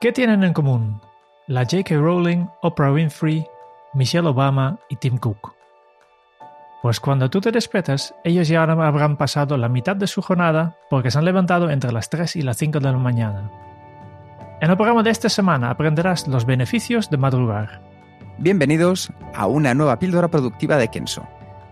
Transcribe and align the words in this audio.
¿Qué 0.00 0.12
tienen 0.12 0.44
en 0.44 0.52
común 0.52 1.00
la 1.48 1.62
J.K. 1.62 1.96
Rowling, 1.96 2.46
Oprah 2.62 2.92
Winfrey, 2.92 3.44
Michelle 3.94 4.28
Obama 4.28 4.78
y 4.88 4.94
Tim 4.94 5.18
Cook? 5.18 5.54
Pues 6.82 7.00
cuando 7.00 7.28
tú 7.28 7.40
te 7.40 7.50
despiertas, 7.50 8.14
ellos 8.22 8.46
ya 8.46 8.62
habrán 8.62 9.16
pasado 9.16 9.56
la 9.56 9.68
mitad 9.68 9.96
de 9.96 10.06
su 10.06 10.22
jornada 10.22 10.76
porque 10.88 11.10
se 11.10 11.18
han 11.18 11.24
levantado 11.24 11.68
entre 11.68 11.90
las 11.90 12.10
3 12.10 12.36
y 12.36 12.42
las 12.42 12.58
5 12.58 12.78
de 12.78 12.92
la 12.92 12.96
mañana. 12.96 13.50
En 14.60 14.70
el 14.70 14.76
programa 14.76 15.02
de 15.02 15.10
esta 15.10 15.28
semana 15.28 15.68
aprenderás 15.68 16.28
los 16.28 16.46
beneficios 16.46 17.10
de 17.10 17.16
madrugar. 17.16 17.82
Bienvenidos 18.38 19.12
a 19.34 19.48
una 19.48 19.74
nueva 19.74 19.98
píldora 19.98 20.28
productiva 20.28 20.76
de 20.76 20.86
Kenso, 20.86 21.26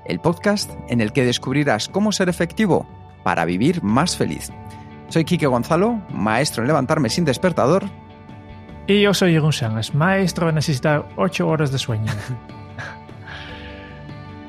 el 0.05 0.19
podcast 0.19 0.73
en 0.89 1.01
el 1.01 1.13
que 1.13 1.25
descubrirás 1.25 1.89
cómo 1.89 2.11
ser 2.11 2.29
efectivo 2.29 2.89
para 3.23 3.45
vivir 3.45 3.85
más 3.85 4.17
feliz. 4.17 4.51
Soy 5.11 5.25
Quique 5.25 5.47
Gonzalo, 5.47 6.03
maestro 6.11 6.65
en 6.65 6.67
levantarme 6.67 7.09
sin 7.09 7.25
despertador 7.25 7.85
y 8.87 9.01
yo 9.03 9.13
soy 9.15 9.33
Jeroen 9.33 9.53
Sánchez, 9.53 9.95
maestro 9.95 10.49
en 10.49 10.55
necesitar 10.57 11.07
8 11.17 11.49
horas 11.49 11.73
de 11.73 11.79
sueño. 11.79 12.13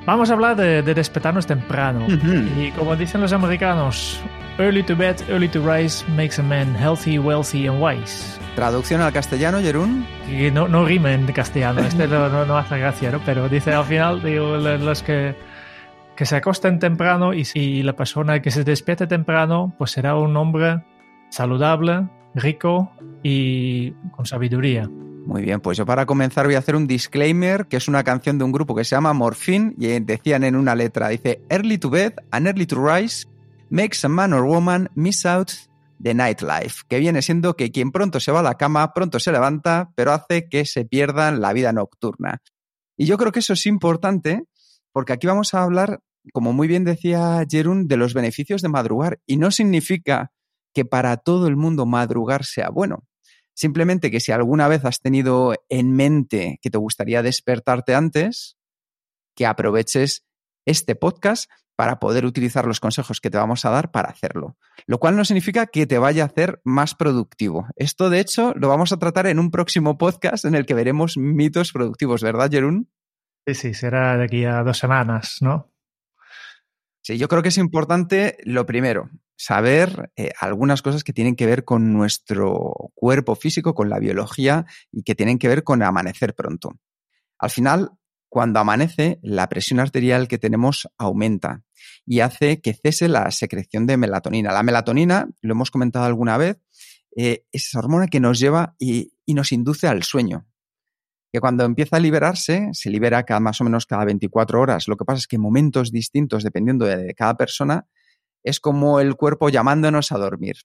Vamos 0.06 0.30
a 0.30 0.34
hablar 0.34 0.56
de, 0.56 0.82
despertarnos 0.84 1.48
temprano. 1.48 2.08
Y 2.08 2.72
como 2.72 2.96
dicen 2.96 3.20
los 3.20 3.34
americanos, 3.34 4.22
early 4.58 4.82
to 4.84 4.96
bed, 4.96 5.18
early 5.30 5.50
to 5.50 5.60
rise 5.60 6.06
makes 6.16 6.40
a 6.40 6.44
man 6.44 6.74
healthy, 6.76 7.20
wealthy 7.20 7.68
and 7.68 7.82
wise. 7.82 8.40
Traducción 8.56 9.02
al 9.02 9.12
castellano, 9.12 9.60
Jerún. 9.60 10.06
Y 10.32 10.50
no, 10.50 10.70
no 10.70 10.86
rima 10.86 11.12
en 11.12 11.26
castellano, 11.28 11.82
este 11.82 12.08
no, 12.08 12.46
no, 12.46 12.58
hace 12.58 12.78
gracia, 12.80 13.12
¿no? 13.12 13.20
Pero 13.26 13.50
dice 13.50 13.74
al 13.74 13.84
final, 13.84 14.24
digo, 14.24 14.56
los 14.56 15.04
que, 15.04 15.36
que 16.16 16.26
se 16.26 16.38
acosten 16.38 16.80
temprano 16.80 17.34
y, 17.34 17.46
y 17.54 17.84
la 17.84 17.94
persona 17.94 18.42
que 18.42 18.50
se 18.50 18.64
despierte 18.64 19.08
temprano, 19.08 19.74
pues 19.78 19.92
será 19.92 20.16
un 20.16 20.38
hombre 20.38 20.84
saludable, 21.30 22.08
rico 22.38 22.92
y 23.24 23.92
con 24.12 24.26
sabiduría. 24.26 24.90
Muy 25.28 25.42
bien, 25.42 25.60
pues 25.60 25.78
yo 25.78 25.86
para 25.86 26.06
comenzar 26.06 26.46
voy 26.46 26.56
a 26.56 26.60
hacer 26.60 26.78
un 26.78 26.88
disclaimer, 26.88 27.68
que 27.68 27.76
es 27.76 27.90
una 27.90 28.06
canción 28.06 28.38
de 28.38 28.46
un 28.46 28.54
grupo 28.54 28.74
que 28.74 28.86
se 28.86 28.96
llama 28.96 29.12
Morphine, 29.12 29.74
y 29.78 30.00
decían 30.00 30.46
en 30.46 30.56
una 30.56 30.74
letra, 30.74 31.10
dice, 31.10 31.42
Early 31.50 31.78
to 31.78 31.90
bed 31.90 32.14
and 32.32 32.48
early 32.48 32.66
to 32.66 32.78
rise 32.78 33.28
makes 33.70 34.06
a 34.06 34.08
man 34.08 34.32
or 34.32 34.44
woman 34.44 34.88
miss 34.96 35.26
out 35.26 35.52
the 36.02 36.14
nightlife, 36.14 36.84
que 36.88 37.00
viene 37.00 37.22
siendo 37.22 37.56
que 37.56 37.72
quien 37.72 37.92
pronto 37.92 38.20
se 38.20 38.32
va 38.32 38.40
a 38.40 38.44
la 38.44 38.56
cama, 38.56 38.94
pronto 38.94 39.20
se 39.20 39.34
levanta, 39.34 39.92
pero 39.96 40.14
hace 40.14 40.48
que 40.48 40.66
se 40.66 40.86
pierdan 40.86 41.42
la 41.42 41.54
vida 41.54 41.74
nocturna. 41.74 42.42
Y 42.96 43.06
yo 43.06 43.18
creo 43.18 43.32
que 43.32 43.40
eso 43.40 43.54
es 43.54 43.66
importante, 43.66 44.44
porque 44.92 45.14
aquí 45.14 45.28
vamos 45.28 45.54
a 45.54 45.64
hablar, 45.64 46.00
como 46.32 46.54
muy 46.54 46.68
bien 46.68 46.84
decía 46.84 47.44
Jerún, 47.50 47.88
de 47.88 47.98
los 47.98 48.14
beneficios 48.14 48.62
de 48.62 48.70
madrugar, 48.70 49.20
y 49.26 49.38
no 49.38 49.52
significa 49.52 50.32
que 50.78 50.86
para 50.86 51.18
todo 51.18 51.48
el 51.48 51.56
mundo 51.56 51.88
madrugar 51.88 52.46
sea 52.46 52.70
bueno. 52.70 53.08
Simplemente 53.56 54.12
que 54.12 54.20
si 54.20 54.32
alguna 54.32 54.68
vez 54.68 54.86
has 54.86 55.02
tenido 55.02 55.56
en 55.70 55.92
mente 55.92 56.60
que 56.62 56.70
te 56.70 56.78
gustaría 56.78 57.24
despertarte 57.24 57.96
antes, 57.96 58.60
que 59.36 59.48
aproveches 59.48 60.24
este 60.68 60.94
podcast 60.94 61.50
para 61.76 61.98
poder 61.98 62.26
utilizar 62.26 62.68
los 62.68 62.80
consejos 62.80 63.20
que 63.20 63.32
te 63.32 63.40
vamos 63.40 63.66
a 63.66 63.72
dar 63.72 63.90
para 63.90 64.10
hacerlo. 64.10 64.56
Lo 64.86 65.00
cual 65.00 65.16
no 65.16 65.26
significa 65.26 65.66
que 65.66 65.88
te 65.88 65.98
vaya 65.98 66.22
a 66.22 66.28
hacer 66.28 66.62
más 66.64 66.94
productivo. 66.94 67.66
Esto, 67.76 68.12
de 68.12 68.20
hecho, 68.20 68.54
lo 68.56 68.68
vamos 68.68 68.92
a 68.92 69.00
tratar 69.00 69.26
en 69.26 69.40
un 69.40 69.50
próximo 69.50 69.98
podcast 69.98 70.46
en 70.46 70.54
el 70.54 70.68
que 70.68 70.76
veremos 70.76 71.18
mitos 71.18 71.72
productivos, 71.72 72.22
¿verdad, 72.22 72.52
Jerún? 72.52 72.92
Sí, 73.48 73.56
sí, 73.56 73.74
será 73.74 74.16
de 74.16 74.26
aquí 74.26 74.46
a 74.46 74.62
dos 74.62 74.78
semanas, 74.78 75.38
¿no? 75.42 75.72
Sí, 77.02 77.18
yo 77.18 77.28
creo 77.28 77.42
que 77.42 77.50
es 77.50 77.58
importante, 77.58 78.38
lo 78.44 78.68
primero, 78.68 79.10
saber 79.38 80.12
eh, 80.16 80.32
algunas 80.42 80.82
cosas 80.82 81.04
que 81.04 81.14
tienen 81.14 81.36
que 81.36 81.46
ver 81.46 81.64
con 81.64 81.94
nuestro 81.94 82.92
cuerpo 82.96 83.36
físico, 83.36 83.74
con 83.74 83.90
la 83.90 84.00
biología 84.00 84.66
y 84.92 85.04
que 85.04 85.16
tienen 85.16 85.38
que 85.38 85.48
ver 85.48 85.64
con 85.64 85.84
amanecer 85.84 86.34
pronto. 86.34 86.80
Al 87.40 87.52
final, 87.52 87.92
cuando 88.30 88.60
amanece, 88.60 89.20
la 89.22 89.48
presión 89.48 89.80
arterial 89.80 90.28
que 90.28 90.40
tenemos 90.40 90.90
aumenta 90.98 91.64
y 92.06 92.20
hace 92.20 92.62
que 92.62 92.74
cese 92.74 93.08
la 93.08 93.30
secreción 93.32 93.86
de 93.86 93.96
melatonina. 93.96 94.52
La 94.52 94.64
melatonina, 94.64 95.30
lo 95.42 95.54
hemos 95.54 95.72
comentado 95.72 96.06
alguna 96.06 96.38
vez, 96.38 96.58
eh, 97.16 97.46
es 97.52 97.68
esa 97.68 97.80
hormona 97.80 98.08
que 98.08 98.20
nos 98.20 98.40
lleva 98.40 98.76
y, 98.80 99.14
y 99.26 99.34
nos 99.34 99.52
induce 99.52 99.88
al 99.88 100.04
sueño 100.04 100.48
que 101.32 101.40
cuando 101.40 101.66
empieza 101.66 101.98
a 101.98 102.00
liberarse, 102.00 102.70
se 102.74 102.90
libera 102.90 103.24
cada, 103.24 103.40
más 103.40 103.60
o 103.62 103.64
menos 103.64 103.86
cada 103.86 104.06
24 104.06 104.62
horas. 104.62 104.88
Lo 104.88 104.96
que 104.96 105.06
pasa 105.06 105.20
es 105.20 105.28
que 105.28 105.36
en 105.36 105.42
momentos 105.42 105.92
distintos, 105.92 106.44
dependiendo 106.44 106.86
de 106.86 107.14
cada 107.16 107.36
persona, 107.36 107.86
es 108.44 108.60
como 108.60 109.00
el 109.00 109.16
cuerpo 109.16 109.50
llamándonos 109.50 110.12
a 110.12 110.18
dormir. 110.18 110.58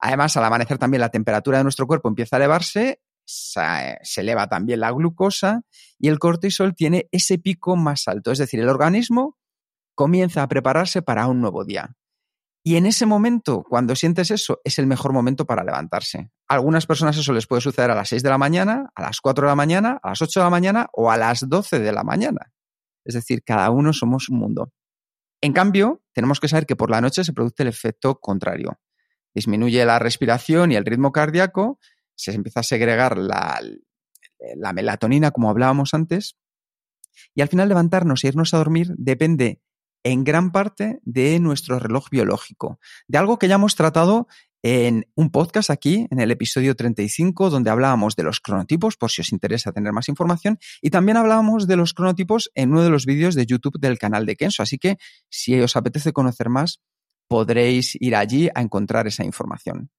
Además, 0.00 0.36
al 0.36 0.44
amanecer 0.44 0.78
también 0.78 1.00
la 1.00 1.10
temperatura 1.10 1.58
de 1.58 1.64
nuestro 1.64 1.86
cuerpo 1.86 2.08
empieza 2.08 2.36
a 2.36 2.38
elevarse, 2.38 3.00
se, 3.24 4.20
eleva 4.20 4.48
también 4.48 4.80
la 4.80 4.90
glucosa 4.90 5.62
y 5.98 6.08
el 6.08 6.18
cortisol 6.18 6.74
tiene 6.74 7.08
ese 7.12 7.38
pico 7.38 7.76
más 7.76 8.08
alto. 8.08 8.32
Es 8.32 8.38
decir, 8.38 8.60
el 8.60 8.68
organismo 8.68 9.38
comienza 9.94 10.42
a 10.42 10.48
prepararse 10.48 11.02
para 11.02 11.26
un 11.26 11.40
nuevo 11.40 11.64
día. 11.64 11.94
Y 12.64 12.76
en 12.76 12.86
ese 12.86 13.06
momento, 13.06 13.64
cuando 13.68 13.96
sientes 13.96 14.30
eso, 14.30 14.60
es 14.62 14.78
el 14.78 14.86
mejor 14.86 15.12
momento 15.12 15.46
para 15.46 15.64
levantarse. 15.64 16.30
A 16.48 16.54
algunas 16.54 16.86
personas 16.86 17.16
eso 17.16 17.32
les 17.32 17.48
puede 17.48 17.60
suceder 17.60 17.90
a 17.90 17.94
las 17.94 18.08
6 18.08 18.22
de 18.22 18.28
la 18.28 18.38
mañana, 18.38 18.90
a 18.94 19.02
las 19.02 19.20
4 19.20 19.46
de 19.46 19.50
la 19.50 19.56
mañana, 19.56 19.98
a 20.00 20.10
las 20.10 20.22
8 20.22 20.40
de 20.40 20.44
la 20.44 20.50
mañana 20.50 20.86
o 20.92 21.10
a 21.10 21.16
las 21.16 21.48
12 21.48 21.80
de 21.80 21.92
la 21.92 22.04
mañana. 22.04 22.52
Es 23.04 23.14
decir, 23.14 23.42
cada 23.42 23.70
uno 23.70 23.92
somos 23.92 24.28
un 24.28 24.38
mundo. 24.38 24.72
En 25.42 25.52
cambio, 25.52 26.02
tenemos 26.12 26.40
que 26.40 26.48
saber 26.48 26.66
que 26.66 26.76
por 26.76 26.90
la 26.90 27.00
noche 27.00 27.24
se 27.24 27.32
produce 27.32 27.64
el 27.64 27.68
efecto 27.68 28.20
contrario. 28.20 28.80
Disminuye 29.34 29.84
la 29.84 29.98
respiración 29.98 30.70
y 30.72 30.76
el 30.76 30.84
ritmo 30.84 31.10
cardíaco, 31.10 31.78
se 32.14 32.32
empieza 32.32 32.60
a 32.60 32.62
segregar 32.62 33.18
la, 33.18 33.60
la 34.56 34.72
melatonina, 34.72 35.32
como 35.32 35.50
hablábamos 35.50 35.94
antes, 35.94 36.38
y 37.34 37.42
al 37.42 37.48
final 37.48 37.68
levantarnos 37.68 38.22
e 38.22 38.28
irnos 38.28 38.54
a 38.54 38.58
dormir 38.58 38.94
depende 38.96 39.60
en 40.04 40.24
gran 40.24 40.52
parte 40.52 41.00
de 41.02 41.38
nuestro 41.40 41.78
reloj 41.78 42.08
biológico, 42.10 42.78
de 43.08 43.18
algo 43.18 43.38
que 43.38 43.48
ya 43.48 43.56
hemos 43.56 43.74
tratado 43.74 44.28
en 44.62 45.06
un 45.16 45.30
podcast 45.30 45.70
aquí, 45.70 46.06
en 46.10 46.20
el 46.20 46.30
episodio 46.30 46.76
35, 46.76 47.50
donde 47.50 47.70
hablábamos 47.70 48.14
de 48.14 48.22
los 48.22 48.40
cronotipos, 48.40 48.96
por 48.96 49.10
si 49.10 49.20
os 49.20 49.32
interesa 49.32 49.72
tener 49.72 49.92
más 49.92 50.08
información, 50.08 50.58
y 50.80 50.90
también 50.90 51.16
hablábamos 51.16 51.66
de 51.66 51.76
los 51.76 51.94
cronotipos 51.94 52.50
en 52.54 52.70
uno 52.70 52.82
de 52.82 52.90
los 52.90 53.04
vídeos 53.04 53.34
de 53.34 53.44
YouTube 53.44 53.78
del 53.80 53.98
canal 53.98 54.24
de 54.24 54.36
Kenso. 54.36 54.62
Así 54.62 54.78
que 54.78 54.98
si 55.28 55.60
os 55.60 55.76
apetece 55.76 56.12
conocer 56.12 56.48
más, 56.48 56.80
podréis 57.28 57.96
ir 58.00 58.14
allí 58.14 58.48
a 58.54 58.60
encontrar 58.60 59.06
esa 59.06 59.24
información. 59.24 59.90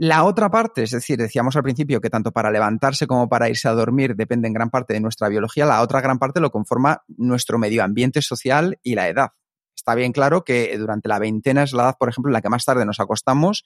La 0.00 0.22
otra 0.24 0.48
parte, 0.48 0.84
es 0.84 0.92
decir, 0.92 1.18
decíamos 1.18 1.56
al 1.56 1.64
principio 1.64 2.00
que 2.00 2.10
tanto 2.10 2.30
para 2.30 2.52
levantarse 2.52 3.08
como 3.08 3.28
para 3.28 3.48
irse 3.48 3.66
a 3.68 3.72
dormir 3.72 4.14
depende 4.14 4.46
en 4.46 4.54
gran 4.54 4.70
parte 4.70 4.94
de 4.94 5.00
nuestra 5.00 5.28
biología, 5.28 5.66
la 5.66 5.82
otra 5.82 6.00
gran 6.00 6.20
parte 6.20 6.38
lo 6.38 6.52
conforma 6.52 7.02
nuestro 7.08 7.58
medio 7.58 7.82
ambiente 7.82 8.22
social 8.22 8.78
y 8.84 8.94
la 8.94 9.08
edad 9.08 9.30
está 9.78 9.94
bien 9.94 10.12
claro 10.12 10.44
que 10.44 10.76
durante 10.76 11.08
la 11.08 11.20
veintena 11.20 11.62
es 11.62 11.72
la 11.72 11.84
edad, 11.84 11.96
por 11.98 12.08
ejemplo, 12.08 12.30
en 12.30 12.34
la 12.34 12.42
que 12.42 12.48
más 12.48 12.64
tarde 12.64 12.84
nos 12.84 12.98
acostamos 12.98 13.64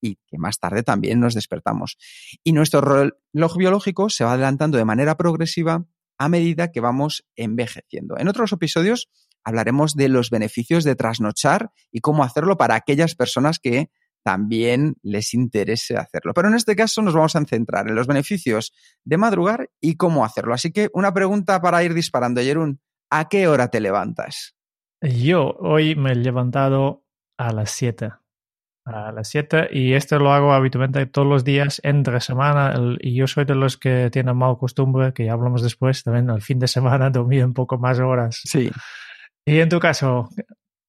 y 0.00 0.16
que 0.26 0.38
más 0.38 0.60
tarde 0.60 0.84
también 0.84 1.18
nos 1.18 1.34
despertamos. 1.34 1.96
Y 2.44 2.52
nuestro 2.52 2.80
reloj 2.80 3.56
biológico 3.56 4.08
se 4.10 4.24
va 4.24 4.34
adelantando 4.34 4.78
de 4.78 4.84
manera 4.84 5.16
progresiva 5.16 5.84
a 6.18 6.28
medida 6.28 6.70
que 6.70 6.80
vamos 6.80 7.26
envejeciendo. 7.34 8.16
En 8.16 8.28
otros 8.28 8.52
episodios 8.52 9.08
hablaremos 9.42 9.94
de 9.94 10.08
los 10.08 10.30
beneficios 10.30 10.84
de 10.84 10.94
trasnochar 10.94 11.72
y 11.90 12.00
cómo 12.00 12.22
hacerlo 12.22 12.56
para 12.56 12.76
aquellas 12.76 13.16
personas 13.16 13.58
que 13.58 13.90
también 14.22 14.94
les 15.02 15.34
interese 15.34 15.96
hacerlo. 15.96 16.32
Pero 16.32 16.48
en 16.48 16.54
este 16.54 16.76
caso 16.76 17.02
nos 17.02 17.14
vamos 17.14 17.34
a 17.34 17.44
centrar 17.44 17.88
en 17.88 17.96
los 17.96 18.06
beneficios 18.06 18.72
de 19.04 19.16
madrugar 19.16 19.70
y 19.80 19.96
cómo 19.96 20.24
hacerlo. 20.24 20.54
Así 20.54 20.70
que 20.70 20.90
una 20.92 21.12
pregunta 21.12 21.60
para 21.60 21.82
ir 21.82 21.92
disparando, 21.92 22.40
Jerún. 22.40 22.80
¿A 23.12 23.28
qué 23.28 23.48
hora 23.48 23.68
te 23.68 23.80
levantas? 23.80 24.54
Yo 25.02 25.56
hoy 25.60 25.96
me 25.96 26.12
he 26.12 26.14
levantado 26.14 27.04
a 27.38 27.52
las 27.52 27.70
7. 27.70 28.12
A 28.84 29.12
las 29.12 29.28
7 29.28 29.68
y 29.72 29.94
esto 29.94 30.18
lo 30.18 30.32
hago 30.32 30.52
habitualmente 30.52 31.04
todos 31.06 31.28
los 31.28 31.44
días 31.44 31.80
entre 31.84 32.20
semana 32.20 32.74
y 33.00 33.14
yo 33.14 33.26
soy 33.26 33.44
de 33.44 33.54
los 33.54 33.76
que 33.76 34.10
tienen 34.10 34.36
mal 34.36 34.58
costumbre, 34.58 35.12
que 35.12 35.26
ya 35.26 35.32
hablamos 35.32 35.62
después, 35.62 36.02
también 36.02 36.28
el 36.30 36.42
fin 36.42 36.58
de 36.58 36.68
semana 36.68 37.10
dormir 37.10 37.44
un 37.44 37.54
poco 37.54 37.78
más 37.78 37.98
horas. 38.00 38.40
Sí. 38.44 38.70
Y 39.46 39.60
en 39.60 39.68
tu 39.68 39.80
caso, 39.80 40.28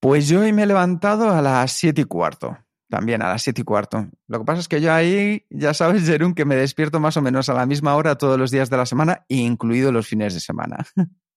Pues 0.02 0.28
yo 0.28 0.42
hoy 0.42 0.52
me 0.52 0.64
he 0.64 0.66
levantado 0.66 1.30
a 1.30 1.42
las 1.42 1.72
siete 1.74 2.02
y 2.02 2.06
cuarto. 2.06 2.58
También 2.90 3.22
a 3.22 3.30
las 3.30 3.44
siete 3.44 3.62
y 3.62 3.64
cuarto. 3.64 4.08
Lo 4.28 4.40
que 4.40 4.46
pasa 4.46 4.60
es 4.60 4.68
que 4.68 4.82
yo 4.82 4.92
ahí, 4.92 5.46
ya 5.50 5.74
sabes, 5.74 6.06
Jerún, 6.06 6.34
que 6.34 6.44
me 6.44 6.56
despierto 6.56 7.00
más 7.00 7.16
o 7.16 7.22
menos 7.22 7.48
a 7.48 7.54
la 7.54 7.66
misma 7.66 7.96
hora 7.96 8.18
todos 8.18 8.38
los 8.38 8.52
días 8.52 8.70
de 8.70 8.78
la 8.78 8.86
semana, 8.86 9.26
incluido 9.30 9.92
los 9.94 10.08
fines 10.08 10.34
de 10.34 10.42
semana. 10.42 10.86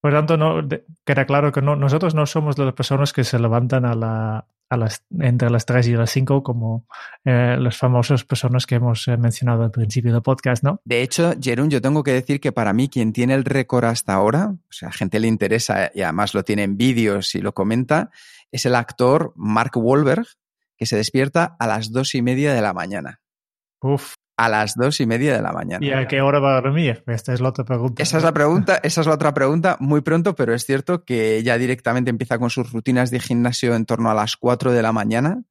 Por 0.00 0.12
tanto, 0.12 0.36
no, 0.36 0.66
queda 1.04 1.26
claro 1.26 1.50
que 1.52 1.62
no, 1.62 1.76
nosotros 1.76 2.14
no 2.14 2.26
somos 2.26 2.56
las 2.58 2.74
personas 2.74 3.12
que 3.12 3.24
se 3.24 3.38
levantan 3.38 3.84
a 3.84 3.94
la, 3.94 4.46
a 4.70 4.76
las, 4.76 5.04
entre 5.18 5.50
las 5.50 5.66
3 5.66 5.88
y 5.88 5.92
las 5.94 6.10
5 6.10 6.42
como 6.42 6.86
eh, 7.24 7.56
las 7.58 7.76
famosas 7.76 8.24
personas 8.24 8.66
que 8.66 8.76
hemos 8.76 9.08
eh, 9.08 9.16
mencionado 9.16 9.64
al 9.64 9.70
principio 9.70 10.12
del 10.12 10.22
podcast, 10.22 10.62
¿no? 10.62 10.80
De 10.84 11.02
hecho, 11.02 11.32
Jerón, 11.40 11.70
yo 11.70 11.80
tengo 11.80 12.02
que 12.02 12.12
decir 12.12 12.40
que 12.40 12.52
para 12.52 12.72
mí 12.72 12.88
quien 12.88 13.12
tiene 13.12 13.34
el 13.34 13.44
récord 13.44 13.86
hasta 13.86 14.14
ahora, 14.14 14.50
o 14.52 14.72
sea, 14.72 14.88
a 14.88 14.92
gente 14.92 15.18
le 15.18 15.28
interesa 15.28 15.90
y 15.94 16.02
además 16.02 16.34
lo 16.34 16.44
tiene 16.44 16.62
en 16.62 16.76
vídeos 16.76 17.34
y 17.34 17.40
lo 17.40 17.52
comenta, 17.52 18.10
es 18.52 18.66
el 18.66 18.74
actor 18.74 19.32
Mark 19.36 19.72
Wahlberg, 19.74 20.26
que 20.76 20.86
se 20.86 20.96
despierta 20.96 21.56
a 21.58 21.66
las 21.66 21.90
dos 21.90 22.14
y 22.14 22.22
media 22.22 22.54
de 22.54 22.62
la 22.62 22.72
mañana. 22.72 23.20
Uf, 23.80 24.14
a 24.38 24.48
las 24.48 24.74
dos 24.76 25.00
y 25.00 25.06
media 25.06 25.34
de 25.34 25.42
la 25.42 25.52
mañana. 25.52 25.84
¿Y 25.84 25.90
a 25.90 26.06
qué 26.06 26.22
hora 26.22 26.38
va 26.38 26.56
a 26.56 26.60
dormir? 26.60 27.02
Esta 27.08 27.34
es 27.34 27.40
la 27.40 27.48
otra 27.48 27.64
pregunta. 27.64 28.00
Esa 28.00 28.18
es 28.18 28.22
la 28.22 28.32
pregunta, 28.32 28.78
esa 28.84 29.00
es 29.00 29.06
la 29.08 29.14
otra 29.14 29.34
pregunta, 29.34 29.76
muy 29.80 30.00
pronto, 30.00 30.36
pero 30.36 30.54
es 30.54 30.64
cierto 30.64 31.04
que 31.04 31.42
ya 31.42 31.58
directamente 31.58 32.10
empieza 32.10 32.38
con 32.38 32.48
sus 32.48 32.72
rutinas 32.72 33.10
de 33.10 33.18
gimnasio 33.18 33.74
en 33.74 33.84
torno 33.84 34.12
a 34.12 34.14
las 34.14 34.36
cuatro 34.36 34.70
de 34.70 34.80
la 34.80 34.92
mañana 34.92 35.42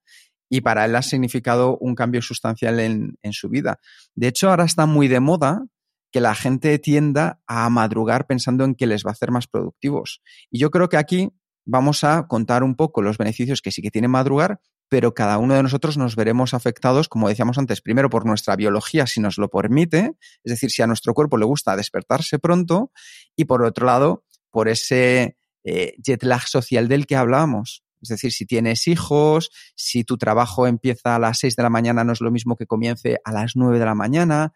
y 0.49 0.61
para 0.61 0.85
él 0.85 0.95
ha 0.95 1.01
significado 1.01 1.77
un 1.79 1.95
cambio 1.95 2.21
sustancial 2.21 2.79
en, 2.79 3.17
en 3.21 3.33
su 3.33 3.49
vida. 3.49 3.81
De 4.15 4.29
hecho, 4.29 4.49
ahora 4.49 4.63
está 4.63 4.85
muy 4.85 5.09
de 5.09 5.19
moda 5.19 5.65
que 6.09 6.21
la 6.21 6.33
gente 6.33 6.79
tienda 6.79 7.41
a 7.45 7.69
madrugar 7.69 8.25
pensando 8.25 8.63
en 8.63 8.73
que 8.73 8.87
les 8.87 9.05
va 9.05 9.09
a 9.09 9.11
hacer 9.11 9.31
más 9.31 9.47
productivos. 9.47 10.21
Y 10.49 10.59
yo 10.59 10.71
creo 10.71 10.87
que 10.87 10.95
aquí 10.95 11.29
vamos 11.65 12.05
a 12.05 12.25
contar 12.27 12.63
un 12.63 12.75
poco 12.77 13.01
los 13.01 13.17
beneficios 13.17 13.61
que 13.61 13.71
sí 13.71 13.81
que 13.81 13.91
tiene 13.91 14.07
madrugar, 14.07 14.61
pero 14.89 15.13
cada 15.13 15.37
uno 15.37 15.53
de 15.53 15.63
nosotros 15.63 15.97
nos 15.97 16.15
veremos 16.15 16.53
afectados, 16.53 17.09
como 17.09 17.29
decíamos 17.29 17.57
antes, 17.57 17.81
primero 17.81 18.09
por 18.09 18.25
nuestra 18.25 18.55
biología, 18.55 19.07
si 19.07 19.19
nos 19.19 19.37
lo 19.37 19.49
permite, 19.49 20.13
es 20.43 20.51
decir, 20.51 20.71
si 20.71 20.81
a 20.81 20.87
nuestro 20.87 21.13
cuerpo 21.13 21.37
le 21.37 21.45
gusta 21.45 21.75
despertarse 21.75 22.39
pronto, 22.39 22.91
y 23.35 23.45
por 23.45 23.63
otro 23.63 23.85
lado, 23.85 24.23
por 24.51 24.69
ese 24.69 25.37
eh, 25.63 25.95
jet 26.01 26.23
lag 26.23 26.47
social 26.47 26.87
del 26.87 27.05
que 27.05 27.15
hablábamos. 27.15 27.83
Es 28.01 28.09
decir, 28.09 28.31
si 28.31 28.45
tienes 28.45 28.87
hijos, 28.87 29.49
si 29.75 30.03
tu 30.03 30.17
trabajo 30.17 30.67
empieza 30.67 31.15
a 31.15 31.19
las 31.19 31.39
6 31.39 31.55
de 31.55 31.63
la 31.63 31.69
mañana, 31.69 32.03
no 32.03 32.13
es 32.13 32.21
lo 32.21 32.31
mismo 32.31 32.55
que 32.55 32.67
comience 32.67 33.17
a 33.23 33.31
las 33.31 33.55
9 33.55 33.79
de 33.79 33.85
la 33.85 33.95
mañana, 33.95 34.53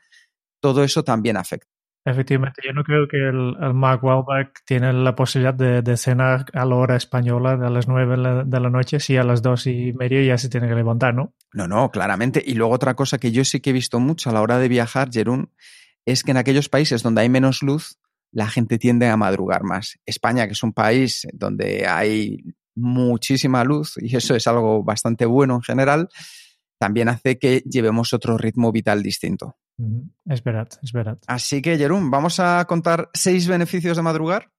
todo 0.59 0.83
eso 0.83 1.03
también 1.03 1.37
afecta. 1.37 1.70
Efectivamente, 2.03 2.61
yo 2.65 2.73
no 2.73 2.83
creo 2.83 3.07
que 3.07 3.17
el, 3.17 3.73
Mark 3.75 4.03
Wahlberg 4.03 4.53
tiene 4.65 4.91
la 4.91 5.15
posibilidad 5.15 5.53
de, 5.53 5.97
cenar 5.97 6.45
a 6.53 6.65
la 6.65 6.75
hora 6.75 6.95
española 6.95 7.57
de 7.57 7.69
las 7.69 7.87
nueve 7.87 8.17
de 8.45 8.59
la 8.59 8.69
noche, 8.71 8.99
si 8.99 9.17
a 9.17 9.23
las 9.23 9.43
dos 9.43 9.67
y 9.67 9.93
media 9.93 10.23
ya 10.23 10.37
se 10.37 10.49
tiene 10.49 10.67
que 10.67 10.73
levantar, 10.73 11.13
¿no? 11.13 11.33
No, 11.53 11.67
no, 11.67 11.91
claramente. 11.91 12.41
Y 12.43 12.55
luego 12.55 12.73
otra 12.73 12.95
cosa 12.95 13.19
que 13.19 13.31
yo 13.31 13.45
sí 13.45 13.59
que 13.59 13.69
he 13.69 13.73
visto 13.73 13.99
mucho 13.99 14.31
a 14.31 14.33
la 14.33 14.41
hora 14.41 14.57
de 14.57 14.67
viajar, 14.67 15.09
Jerún, 15.11 15.51
es 16.05 16.23
que 16.23 16.31
en 16.31 16.37
aquellos 16.37 16.69
países 16.69 17.03
donde 17.03 17.21
hay 17.21 17.29
menos 17.29 17.61
luz, 17.61 17.99
la 18.31 18.47
gente 18.47 18.79
tiende 18.79 19.07
a 19.07 19.17
madrugar 19.17 19.63
más. 19.63 19.99
España, 20.05 20.47
que 20.47 20.53
es 20.53 20.63
un 20.63 20.73
país 20.73 21.27
donde 21.33 21.85
hay 21.87 22.43
muchísima 22.73 23.63
luz, 23.63 23.95
y 23.97 24.15
eso 24.15 24.35
es 24.35 24.47
algo 24.47 24.83
bastante 24.83 25.25
bueno 25.25 25.55
en 25.55 25.61
general, 25.61 26.09
también 26.81 27.09
hace 27.09 27.37
que 27.37 27.59
llevemos 27.59 28.11
otro 28.11 28.39
ritmo 28.39 28.71
vital 28.71 29.03
distinto. 29.03 29.55
Es 30.25 30.43
verdad, 30.43 30.67
es 30.81 30.91
verdad. 30.91 31.19
Así 31.27 31.61
que, 31.61 31.77
Jerón, 31.77 32.09
¿vamos 32.09 32.39
a 32.39 32.65
contar 32.65 33.11
seis 33.13 33.47
beneficios 33.47 33.97
de 33.97 34.01
madrugar? 34.01 34.51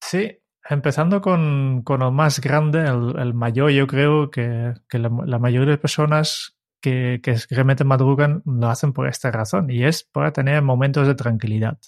Sí, 0.00 0.38
empezando 0.70 1.20
con, 1.20 1.82
con 1.82 2.02
el 2.02 2.12
más 2.12 2.40
grande, 2.40 2.86
el, 2.86 3.34
mayor, 3.34 3.72
yo 3.72 3.88
creo 3.88 4.30
que, 4.30 4.74
que 4.88 5.00
la, 5.00 5.08
mayoría 5.10 5.72
de 5.72 5.78
personas 5.78 6.56
que, 6.80 7.18
que, 7.20 7.34
realmente 7.50 7.82
madrugan 7.82 8.40
lo 8.46 8.68
hacen 8.68 8.92
por 8.92 9.08
esta 9.08 9.32
razón 9.32 9.70
y 9.70 9.84
es 9.84 10.04
para 10.04 10.32
tener 10.32 10.62
momentos 10.62 11.08
de 11.08 11.16
tranquilidad. 11.16 11.78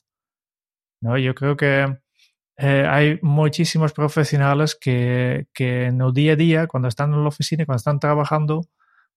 ¿No? 1.00 1.16
Yo 1.19 1.37
creo 1.37 1.56
que 1.56 1.98
eh, 2.56 2.84
hay 2.88 3.20
muchísimos 3.22 3.93
profesionales 3.93 4.76
que, 4.81 5.46
que 5.54 5.84
en 5.84 6.00
el 6.00 6.12
día 6.12 6.32
a 6.32 6.37
día, 6.37 6.66
cuando 6.66 6.88
están 6.88 7.14
en 7.14 7.22
la 7.22 7.28
oficina, 7.28 7.64
cuando 7.64 7.78
están 7.78 8.00
trabajando, 8.00 8.62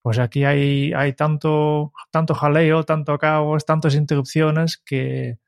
pues 0.02 0.20
aquí 0.20 0.44
hay, 0.46 0.94
hay 0.94 1.14
tanto, 1.14 1.94
tanto 2.12 2.34
jaleo, 2.34 2.84
tanto 2.84 3.18
caos, 3.18 3.66
tantas 3.66 3.96
interrupciones 3.96 4.78
que, 4.78 5.40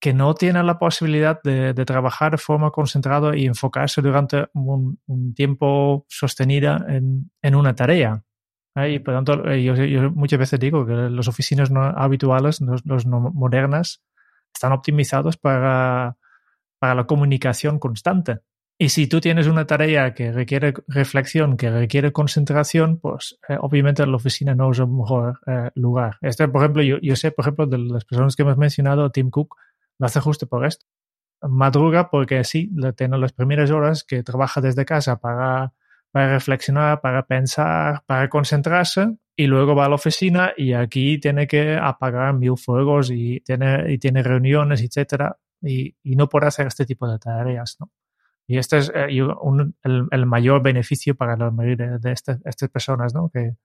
que 0.00 0.14
no 0.14 0.34
tienen 0.34 0.66
la 0.66 0.78
posibilidad 0.78 1.40
de, 1.42 1.74
trabajar 1.84 2.32
de 2.32 2.38
forma 2.38 2.70
concentrada 2.70 3.36
y 3.36 3.46
enfocarse 3.46 4.00
durante 4.00 4.48
un, 4.54 4.98
tiempo 5.34 6.06
sostenida 6.08 6.84
en, 6.88 7.30
en 7.42 7.54
una 7.54 7.74
tarea. 7.74 8.22
¿eh? 8.76 8.92
Y 8.92 8.98
por 9.00 9.14
tanto, 9.14 9.48
eh, 9.50 9.62
yo, 9.62 9.74
muchas 10.12 10.38
veces 10.38 10.60
digo 10.60 10.86
que 10.86 10.92
las 10.92 11.28
oficinas 11.28 11.70
no 11.70 11.82
habituales, 11.82 12.60
las 12.60 13.06
no 13.06 13.20
modernas, 13.20 14.02
están 14.54 14.72
optimizados 14.72 15.36
para, 15.36 16.16
para 16.78 16.94
la 16.94 17.06
comunicación 17.06 17.78
constante. 17.78 18.40
Y 18.80 18.90
si 18.90 19.08
tú 19.08 19.20
tienes 19.20 19.48
una 19.48 19.66
tarea 19.66 20.14
que 20.14 20.30
requiere 20.30 20.72
reflexión, 20.86 21.56
que 21.56 21.68
requiere 21.68 22.12
concentración, 22.12 23.00
pues 23.00 23.36
eh, 23.48 23.56
obviamente 23.60 24.06
la 24.06 24.14
oficina 24.14 24.54
no 24.54 24.70
es 24.70 24.78
el 24.78 24.86
mejor 24.86 25.40
eh, 25.48 25.70
lugar. 25.74 26.16
Este, 26.20 26.46
por 26.46 26.62
ejemplo, 26.62 26.84
yo, 26.84 26.98
yo, 27.02 27.16
sé, 27.16 27.32
por 27.32 27.42
ejemplo, 27.42 27.66
de 27.66 27.76
las 27.76 28.04
personas 28.04 28.36
que 28.36 28.42
hemos 28.42 28.56
mencionado, 28.56 29.10
Tim 29.10 29.30
Cook 29.30 29.56
lo 29.98 30.06
hace 30.06 30.20
justo 30.20 30.46
por 30.46 30.64
esto. 30.64 30.86
Madruga 31.42 32.08
porque 32.08 32.44
sí, 32.44 32.70
tiene 32.96 33.18
las 33.18 33.32
primeras 33.32 33.72
horas 33.72 34.04
que 34.04 34.22
trabaja 34.22 34.60
desde 34.60 34.84
casa 34.84 35.18
para, 35.18 35.72
para 36.12 36.34
reflexionar, 36.34 37.00
para 37.00 37.26
pensar, 37.26 38.04
para 38.06 38.28
concentrarse, 38.28 39.16
y 39.34 39.48
luego 39.48 39.74
va 39.74 39.86
a 39.86 39.88
la 39.88 39.96
oficina 39.96 40.52
y 40.56 40.72
aquí 40.74 41.18
tiene 41.18 41.48
que 41.48 41.76
apagar 41.76 42.34
mil 42.34 42.56
fuegos 42.56 43.10
y 43.10 43.40
tiene, 43.40 43.92
y 43.92 43.98
tiene 43.98 44.22
reuniones, 44.22 44.82
etcétera, 44.82 45.36
y, 45.62 45.96
y 46.04 46.14
no 46.14 46.28
puede 46.28 46.46
hacer 46.46 46.68
este 46.68 46.86
tipo 46.86 47.08
de 47.10 47.18
tareas, 47.18 47.76
¿no? 47.80 47.90
Y 48.50 48.56
este 48.56 48.78
es 48.78 48.90
eh, 48.94 49.08
el, 49.10 50.26
mayor 50.26 50.62
beneficio 50.62 51.14
para 51.14 51.36
la 51.36 51.50
mayoría 51.50 51.98
de, 51.98 52.12
estas, 52.12 52.40
personas, 52.72 53.14
¿no? 53.14 53.28
Que, 53.28 53.56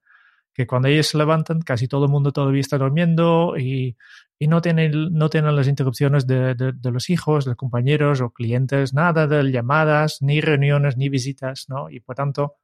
que, 0.53 0.67
cuando 0.67 0.89
ellos 0.89 1.07
se 1.07 1.17
levantan, 1.17 1.61
casi 1.61 1.87
todo 1.87 2.05
el 2.05 2.11
mundo 2.11 2.33
todavía 2.33 2.59
está 2.59 2.77
durmiendo 2.77 3.55
y, 3.57 3.95
y 4.37 4.47
no, 4.49 4.61
tienen, 4.61 5.13
no 5.13 5.29
tienen 5.29 5.55
las 5.55 5.69
interrupciones 5.69 6.27
de, 6.27 6.53
de, 6.55 6.91
los 6.91 7.09
hijos, 7.09 7.45
de 7.45 7.55
compañeros 7.55 8.19
o 8.19 8.31
clientes, 8.31 8.93
nada 8.93 9.25
de 9.25 9.51
llamadas, 9.51 10.21
ni 10.21 10.41
reuniones, 10.41 10.97
ni 10.97 11.07
visitas, 11.07 11.69
¿no? 11.69 11.89
Y 11.89 12.01
por 12.01 12.17
tanto, 12.17 12.55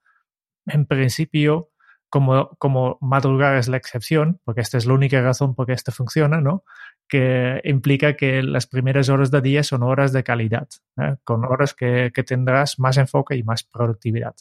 en 0.66 0.86
principio, 0.86 1.70
como, 2.10 2.50
como 2.58 2.98
madrugar 3.02 3.58
es 3.58 3.68
la 3.68 3.78
excepción, 3.78 4.40
porque 4.44 4.62
esta 4.62 4.78
es 4.78 4.86
la 4.86 4.94
única 4.94 5.22
razón 5.22 5.56
por 5.56 5.66
qué 5.68 5.74
esto 5.74 5.92
funciona, 5.92 6.42
¿no? 6.42 6.64
que 7.10 7.60
implica 7.64 8.16
que 8.16 8.44
las 8.44 8.68
primeras 8.68 9.10
horas 9.10 9.32
del 9.32 9.42
día 9.42 9.64
son 9.64 9.84
horas 9.84 10.14
de 10.14 10.24
calidad, 10.24 10.68
¿eh? 10.98 11.16
con 11.24 11.44
horas 11.44 11.74
que, 11.74 12.12
que 12.14 12.24
tendrás 12.24 12.78
más 12.80 12.98
enfoque 12.98 13.36
y 13.36 13.44
más 13.44 13.64
productividad. 13.64 14.36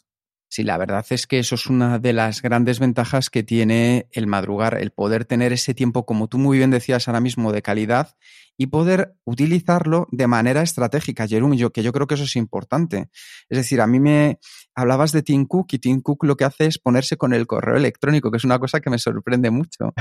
Sí, 0.51 0.65
la 0.65 0.79
verdad 0.79 1.05
es 1.11 1.27
que 1.27 1.39
eso 1.39 1.57
es 1.57 1.67
una 1.67 1.99
de 1.99 2.15
las 2.15 2.41
grandes 2.41 2.81
ventajas 2.81 3.29
que 3.29 3.43
tiene 3.43 4.09
el 4.13 4.27
madrugar, 4.27 4.79
el 4.81 4.93
poder 4.93 5.27
tener 5.27 5.53
ese 5.53 5.75
tiempo, 5.75 6.07
como 6.07 6.27
tú 6.27 6.39
muy 6.39 6.57
bien 6.57 6.71
decías 6.71 7.07
ahora 7.07 7.21
mismo, 7.21 7.53
de 7.53 7.61
calidad 7.61 8.17
y 8.57 8.67
poder 8.67 9.15
utilizarlo 9.25 10.09
de 10.11 10.27
manera 10.27 10.63
estratégica, 10.63 11.29
Jerome, 11.29 11.57
yo, 11.57 11.71
que 11.71 11.83
yo 11.83 11.93
creo 11.93 12.07
que 12.07 12.15
eso 12.15 12.25
es 12.25 12.35
importante. 12.35 13.09
Es 13.49 13.59
decir, 13.59 13.81
a 13.81 13.87
mí 13.87 14.01
me 14.01 14.41
hablabas 14.75 15.13
de 15.13 15.23
Tim 15.23 15.47
Cook 15.47 15.69
y 15.73 15.79
Tim 15.79 16.01
Cook 16.01 16.25
lo 16.25 16.37
que 16.37 16.45
hace 16.45 16.67
es 16.67 16.79
ponerse 16.79 17.17
con 17.17 17.35
el 17.35 17.47
correo 17.47 17.77
electrónico, 17.77 18.31
que 18.31 18.39
es 18.39 18.45
una 18.45 18.59
cosa 18.59 18.81
que 18.81 18.91
me 18.91 18.99
sorprende 18.99 19.51
mucho. 19.51 19.93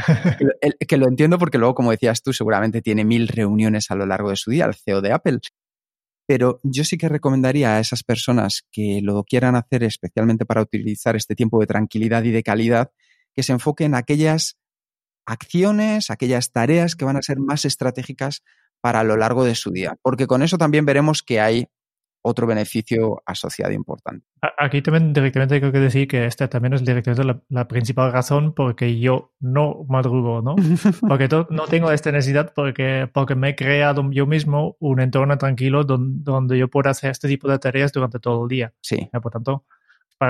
que 0.88 0.98
lo 0.98 1.08
entiendo 1.08 1.38
porque 1.38 1.58
luego, 1.58 1.76
como 1.76 1.92
decías 1.92 2.24
tú, 2.24 2.34
seguramente 2.34 2.82
tiene 2.82 3.04
mil 3.04 3.28
reuniones 3.28 3.92
a 3.92 3.96
lo 3.96 4.06
largo 4.06 4.30
de 4.30 4.38
su 4.38 4.50
día, 4.50 4.66
el 4.66 4.74
CEO 4.74 5.02
de 5.02 5.12
Apple. 5.12 5.40
Pero 6.28 6.60
yo 6.62 6.84
sí 6.84 6.98
que 6.98 7.10
recomendaría 7.10 7.76
a 7.76 7.80
esas 7.80 8.04
personas 8.04 8.66
que 8.72 9.00
lo 9.02 9.24
quieran 9.24 9.56
hacer 9.56 9.84
especialmente 9.84 10.46
para 10.46 10.62
utilizar 10.62 11.16
este 11.16 11.36
tiempo 11.36 11.60
de 11.60 11.68
tranquilidad 11.68 12.24
y 12.24 12.32
de 12.32 12.44
calidad, 12.44 12.92
que 13.34 13.44
se 13.44 13.54
enfoquen 13.54 13.88
en 13.88 13.96
aquellas 13.96 14.58
acciones, 15.26 16.10
aquellas 16.10 16.52
tareas 16.52 16.96
que 16.96 17.06
van 17.06 17.18
a 17.18 17.22
ser 17.22 17.40
más 17.40 17.66
estratégicas 17.66 18.44
para 18.82 19.04
lo 19.04 19.18
largo 19.18 19.44
de 19.44 19.56
su 19.56 19.72
día. 19.72 19.96
Porque 20.02 20.28
con 20.28 20.44
eso 20.44 20.58
también 20.58 20.86
veremos 20.86 21.24
que 21.24 21.40
hay 21.40 21.68
otro 22.28 22.48
beneficio 22.48 23.22
asociado 23.26 23.74
importante. 23.74 24.26
Aquí 24.58 24.82
también 24.82 25.14
directamente 25.14 25.60
tengo 25.60 25.72
que 25.72 25.80
decir 25.80 26.08
que 26.08 26.26
esta 26.26 26.48
también 26.48 26.74
es 26.74 26.86
directamente 26.86 27.24
la, 27.24 27.42
la 27.50 27.68
principal 27.68 28.12
razón 28.12 28.54
porque 28.54 29.00
yo 29.00 29.34
no 29.40 29.86
madrugo, 29.88 30.42
¿no? 30.42 30.56
Porque 31.08 31.28
no 31.50 31.66
tengo 31.66 31.92
esta 31.92 32.12
necesidad 32.12 32.54
porque, 32.54 33.10
porque 33.14 33.36
me 33.36 33.50
he 33.50 33.56
creado 33.56 34.10
yo 34.12 34.26
mismo 34.26 34.76
un 34.80 35.00
entorno 35.00 35.38
tranquilo 35.38 35.84
donde, 35.84 36.24
donde 36.24 36.58
yo 36.58 36.68
puedo 36.70 36.90
hacer 36.90 37.12
este 37.12 37.28
tipo 37.28 37.48
de 37.48 37.60
tareas 37.60 37.92
durante 37.92 38.20
todo 38.20 38.44
el 38.44 38.50
día. 38.50 38.74
Sí. 38.82 39.10
Por 39.22 39.32
tanto, 39.32 39.66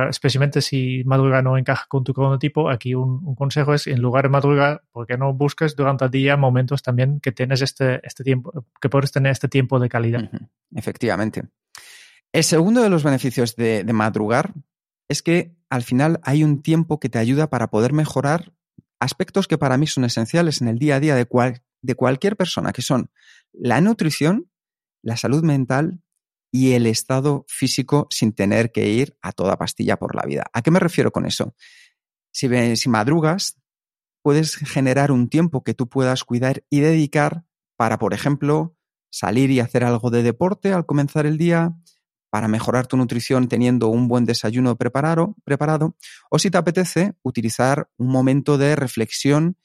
especialmente 0.09 0.61
si 0.61 1.03
madrugar 1.05 1.43
no 1.43 1.57
encaja 1.57 1.85
con 1.87 2.03
tu 2.03 2.13
cronotipo, 2.13 2.69
aquí 2.69 2.93
un, 2.93 3.35
consejo 3.35 3.73
es, 3.73 3.87
en 3.87 4.01
lugar 4.01 4.23
de 4.23 4.29
madrugar, 4.29 4.83
¿por 4.91 5.07
qué 5.07 5.17
no 5.17 5.33
busques 5.33 5.75
durante 5.75 6.05
el 6.05 6.11
día 6.11 6.37
momentos 6.37 6.81
también 6.83 7.19
que 7.19 7.31
tienes 7.31 7.61
este, 7.61 8.05
este 8.05 8.23
tiempo, 8.23 8.65
que 8.81 8.89
puedes 8.89 9.11
tener 9.11 9.31
este 9.31 9.47
tiempo 9.47 9.79
de 9.79 9.89
calidad? 9.89 10.29
Efectivamente. 10.75 11.43
El 12.37 12.43
segundo 12.43 12.83
de 12.83 12.89
los 12.91 13.01
beneficios 13.01 13.55
de, 13.55 13.83
madrugar 13.93 14.53
es 15.09 15.23
que 15.23 15.57
al 15.71 15.81
final 15.81 16.19
hay 16.21 16.43
un 16.43 16.61
tiempo 16.61 16.99
que 16.99 17.09
te 17.09 17.17
ayuda 17.17 17.49
para 17.49 17.71
poder 17.71 17.93
mejorar 17.93 18.53
aspectos 18.99 19.47
que 19.47 19.57
para 19.57 19.75
mí 19.75 19.87
son 19.87 20.05
esenciales 20.05 20.61
en 20.61 20.67
el 20.67 20.77
día 20.77 20.97
a 20.97 20.99
día 20.99 21.15
de, 21.15 21.27
de 21.81 21.95
cualquier 21.95 22.37
persona, 22.37 22.73
que 22.73 22.83
son 22.83 23.09
la 23.53 23.81
nutrición, 23.81 24.51
la 25.01 25.17
salud 25.17 25.43
mental 25.43 26.03
y 26.51 26.73
el 26.73 26.85
estado 26.85 27.43
físico 27.47 28.05
sin 28.11 28.33
tener 28.33 28.71
que 28.71 28.87
ir 28.87 29.17
a 29.23 29.31
toda 29.31 29.57
pastilla 29.57 29.97
por 29.97 30.15
la 30.15 30.21
vida. 30.27 30.45
¿A 30.53 30.61
qué 30.61 30.69
me 30.69 30.79
refiero 30.79 31.11
con 31.11 31.25
eso? 31.25 31.55
Si, 32.31 32.47
si 32.75 32.87
madrugas, 32.87 33.59
puedes 34.21 34.57
generar 34.57 35.11
un 35.11 35.27
tiempo 35.27 35.63
que 35.63 35.73
tú 35.73 35.89
puedas 35.89 36.23
cuidar 36.23 36.63
y 36.69 36.81
dedicar 36.81 37.45
para, 37.77 37.97
por 37.97 38.13
ejemplo, 38.13 38.77
salir 39.09 39.49
y 39.49 39.59
hacer 39.59 39.83
algo 39.83 40.11
de 40.11 40.21
deporte 40.21 40.71
al 40.71 40.85
comenzar 40.85 41.25
el 41.25 41.39
día, 41.39 41.75
para 42.29 42.47
mejorar 42.47 42.87
tu 42.87 42.97
nutrición 42.97 43.47
teniendo 43.47 43.87
un 43.87 44.07
buen 44.07 44.25
desayuno 44.25 44.75
preparado, 44.75 45.35
preparado, 45.43 45.95
o 46.29 46.39
si 46.39 46.51
te 46.51 46.57
apetece, 46.57 47.13
utilizar 47.23 47.89
un 47.97 48.09
momento 48.09 48.57
de 48.57 48.75
reflexión 48.75 49.57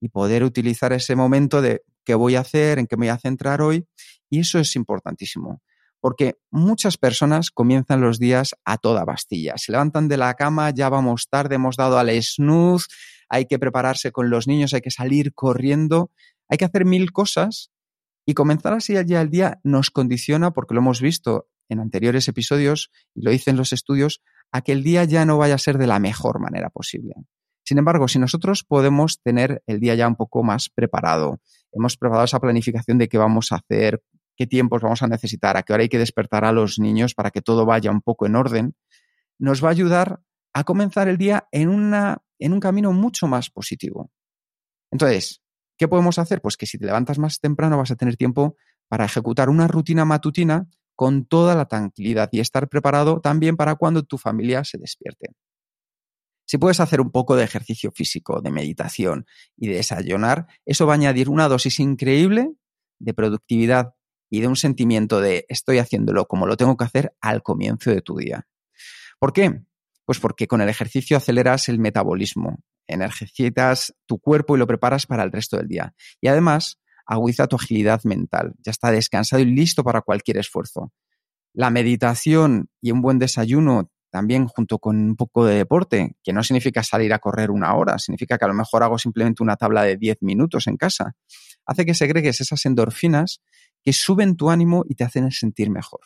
y 0.00 0.08
poder 0.08 0.44
utilizar 0.44 0.92
ese 0.92 1.16
momento 1.16 1.62
de 1.62 1.82
qué 2.04 2.14
voy 2.14 2.36
a 2.36 2.40
hacer, 2.40 2.78
en 2.78 2.86
qué 2.86 2.96
me 2.96 3.06
voy 3.06 3.14
a 3.14 3.18
centrar 3.18 3.60
hoy. 3.60 3.86
Y 4.30 4.40
eso 4.40 4.58
es 4.58 4.74
importantísimo, 4.76 5.62
porque 6.00 6.36
muchas 6.50 6.96
personas 6.96 7.50
comienzan 7.50 8.00
los 8.00 8.18
días 8.18 8.54
a 8.64 8.78
toda 8.78 9.04
bastilla. 9.04 9.54
Se 9.56 9.72
levantan 9.72 10.08
de 10.08 10.16
la 10.16 10.34
cama, 10.34 10.70
ya 10.70 10.88
vamos 10.88 11.28
tarde, 11.28 11.56
hemos 11.56 11.76
dado 11.76 11.98
al 11.98 12.10
snooze, 12.22 12.86
hay 13.28 13.46
que 13.46 13.58
prepararse 13.58 14.12
con 14.12 14.30
los 14.30 14.46
niños, 14.46 14.72
hay 14.72 14.80
que 14.80 14.90
salir 14.90 15.34
corriendo, 15.34 16.10
hay 16.48 16.58
que 16.58 16.64
hacer 16.64 16.84
mil 16.84 17.12
cosas 17.12 17.70
y 18.24 18.34
comenzar 18.34 18.72
así 18.72 18.94
ya 19.06 19.20
el 19.20 19.30
día 19.30 19.60
nos 19.62 19.90
condiciona, 19.90 20.52
porque 20.52 20.74
lo 20.74 20.80
hemos 20.80 21.00
visto 21.00 21.48
en 21.68 21.80
anteriores 21.80 22.28
episodios 22.28 22.90
y 23.14 23.22
lo 23.22 23.30
dicen 23.30 23.56
los 23.56 23.72
estudios, 23.72 24.22
a 24.52 24.62
que 24.62 24.72
el 24.72 24.82
día 24.82 25.04
ya 25.04 25.24
no 25.24 25.38
vaya 25.38 25.54
a 25.54 25.58
ser 25.58 25.78
de 25.78 25.86
la 25.86 25.98
mejor 25.98 26.40
manera 26.40 26.70
posible. 26.70 27.14
Sin 27.64 27.78
embargo, 27.78 28.06
si 28.06 28.18
nosotros 28.18 28.62
podemos 28.62 29.20
tener 29.22 29.62
el 29.66 29.80
día 29.80 29.94
ya 29.96 30.06
un 30.06 30.14
poco 30.14 30.44
más 30.44 30.68
preparado, 30.68 31.40
hemos 31.72 31.96
preparado 31.96 32.24
esa 32.24 32.38
planificación 32.38 32.96
de 32.98 33.08
qué 33.08 33.18
vamos 33.18 33.50
a 33.50 33.56
hacer, 33.56 34.02
qué 34.36 34.46
tiempos 34.46 34.82
vamos 34.82 35.02
a 35.02 35.08
necesitar, 35.08 35.56
a 35.56 35.62
qué 35.62 35.72
hora 35.72 35.82
hay 35.82 35.88
que 35.88 35.98
despertar 35.98 36.44
a 36.44 36.52
los 36.52 36.78
niños 36.78 37.14
para 37.14 37.30
que 37.30 37.42
todo 37.42 37.66
vaya 37.66 37.90
un 37.90 38.02
poco 38.02 38.26
en 38.26 38.36
orden, 38.36 38.74
nos 39.38 39.64
va 39.64 39.68
a 39.68 39.72
ayudar 39.72 40.20
a 40.52 40.64
comenzar 40.64 41.08
el 41.08 41.18
día 41.18 41.48
en, 41.50 41.68
una, 41.68 42.22
en 42.38 42.52
un 42.52 42.60
camino 42.60 42.92
mucho 42.92 43.26
más 43.26 43.50
positivo. 43.50 44.10
Entonces, 44.92 45.42
¿qué 45.76 45.88
podemos 45.88 46.18
hacer? 46.18 46.40
Pues 46.40 46.56
que 46.56 46.66
si 46.66 46.78
te 46.78 46.86
levantas 46.86 47.18
más 47.18 47.40
temprano 47.40 47.78
vas 47.78 47.90
a 47.90 47.96
tener 47.96 48.16
tiempo 48.16 48.56
para 48.88 49.04
ejecutar 49.04 49.48
una 49.48 49.66
rutina 49.66 50.04
matutina 50.04 50.68
con 50.96 51.26
toda 51.26 51.54
la 51.54 51.66
tranquilidad 51.66 52.28
y 52.32 52.40
estar 52.40 52.68
preparado 52.68 53.20
también 53.20 53.56
para 53.56 53.76
cuando 53.76 54.02
tu 54.02 54.18
familia 54.18 54.64
se 54.64 54.78
despierte. 54.78 55.28
Si 56.46 56.58
puedes 56.58 56.80
hacer 56.80 57.00
un 57.00 57.10
poco 57.10 57.36
de 57.36 57.44
ejercicio 57.44 57.92
físico, 57.92 58.40
de 58.40 58.50
meditación 58.50 59.26
y 59.56 59.68
de 59.68 59.76
desayunar, 59.76 60.46
eso 60.64 60.86
va 60.86 60.94
a 60.94 60.96
añadir 60.96 61.28
una 61.28 61.48
dosis 61.48 61.80
increíble 61.80 62.52
de 62.98 63.14
productividad 63.14 63.94
y 64.30 64.40
de 64.40 64.48
un 64.48 64.56
sentimiento 64.56 65.20
de 65.20 65.44
estoy 65.48 65.78
haciéndolo 65.78 66.26
como 66.26 66.46
lo 66.46 66.56
tengo 66.56 66.76
que 66.76 66.84
hacer 66.84 67.14
al 67.20 67.42
comienzo 67.42 67.90
de 67.90 68.00
tu 68.00 68.16
día. 68.16 68.46
¿Por 69.18 69.32
qué? 69.32 69.62
Pues 70.04 70.20
porque 70.20 70.46
con 70.46 70.60
el 70.60 70.68
ejercicio 70.68 71.16
aceleras 71.16 71.68
el 71.68 71.78
metabolismo, 71.78 72.60
energizas 72.86 73.94
tu 74.06 74.18
cuerpo 74.18 74.56
y 74.56 74.58
lo 74.58 74.66
preparas 74.66 75.06
para 75.06 75.24
el 75.24 75.32
resto 75.32 75.56
del 75.56 75.68
día. 75.68 75.94
Y 76.20 76.28
además, 76.28 76.80
agudiza 77.06 77.46
tu 77.46 77.56
agilidad 77.56 78.02
mental. 78.04 78.54
Ya 78.64 78.70
está 78.70 78.90
descansado 78.90 79.40
y 79.42 79.46
listo 79.46 79.84
para 79.84 80.02
cualquier 80.02 80.38
esfuerzo. 80.38 80.92
La 81.52 81.70
meditación 81.70 82.68
y 82.80 82.90
un 82.90 83.00
buen 83.00 83.18
desayuno 83.18 83.90
también 84.10 84.46
junto 84.46 84.78
con 84.78 84.96
un 84.96 85.16
poco 85.16 85.44
de 85.44 85.56
deporte, 85.56 86.16
que 86.22 86.32
no 86.32 86.42
significa 86.42 86.82
salir 86.82 87.12
a 87.12 87.18
correr 87.18 87.50
una 87.50 87.74
hora, 87.74 87.98
significa 87.98 88.38
que 88.38 88.44
a 88.44 88.48
lo 88.48 88.54
mejor 88.54 88.82
hago 88.82 88.98
simplemente 88.98 89.42
una 89.42 89.56
tabla 89.56 89.82
de 89.82 89.96
10 89.96 90.18
minutos 90.22 90.66
en 90.68 90.76
casa, 90.76 91.14
hace 91.66 91.84
que 91.84 91.92
segregues 91.94 92.40
esas 92.40 92.64
endorfinas 92.64 93.42
que 93.82 93.92
suben 93.92 94.36
tu 94.36 94.50
ánimo 94.50 94.84
y 94.88 94.94
te 94.94 95.04
hacen 95.04 95.30
sentir 95.32 95.70
mejor. 95.70 96.00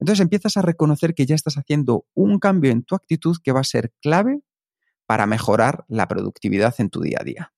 Entonces 0.00 0.22
empiezas 0.22 0.56
a 0.56 0.62
reconocer 0.62 1.14
que 1.14 1.24
ya 1.24 1.34
estás 1.34 1.56
haciendo 1.56 2.06
un 2.14 2.38
cambio 2.38 2.70
en 2.70 2.82
tu 2.82 2.94
actitud 2.94 3.36
que 3.42 3.52
va 3.52 3.60
a 3.60 3.64
ser 3.64 3.92
clave 4.02 4.40
para 5.06 5.26
mejorar 5.26 5.84
la 5.88 6.08
productividad 6.08 6.74
en 6.78 6.90
tu 6.90 7.00
día 7.00 7.18
a 7.20 7.24
día. 7.24 7.55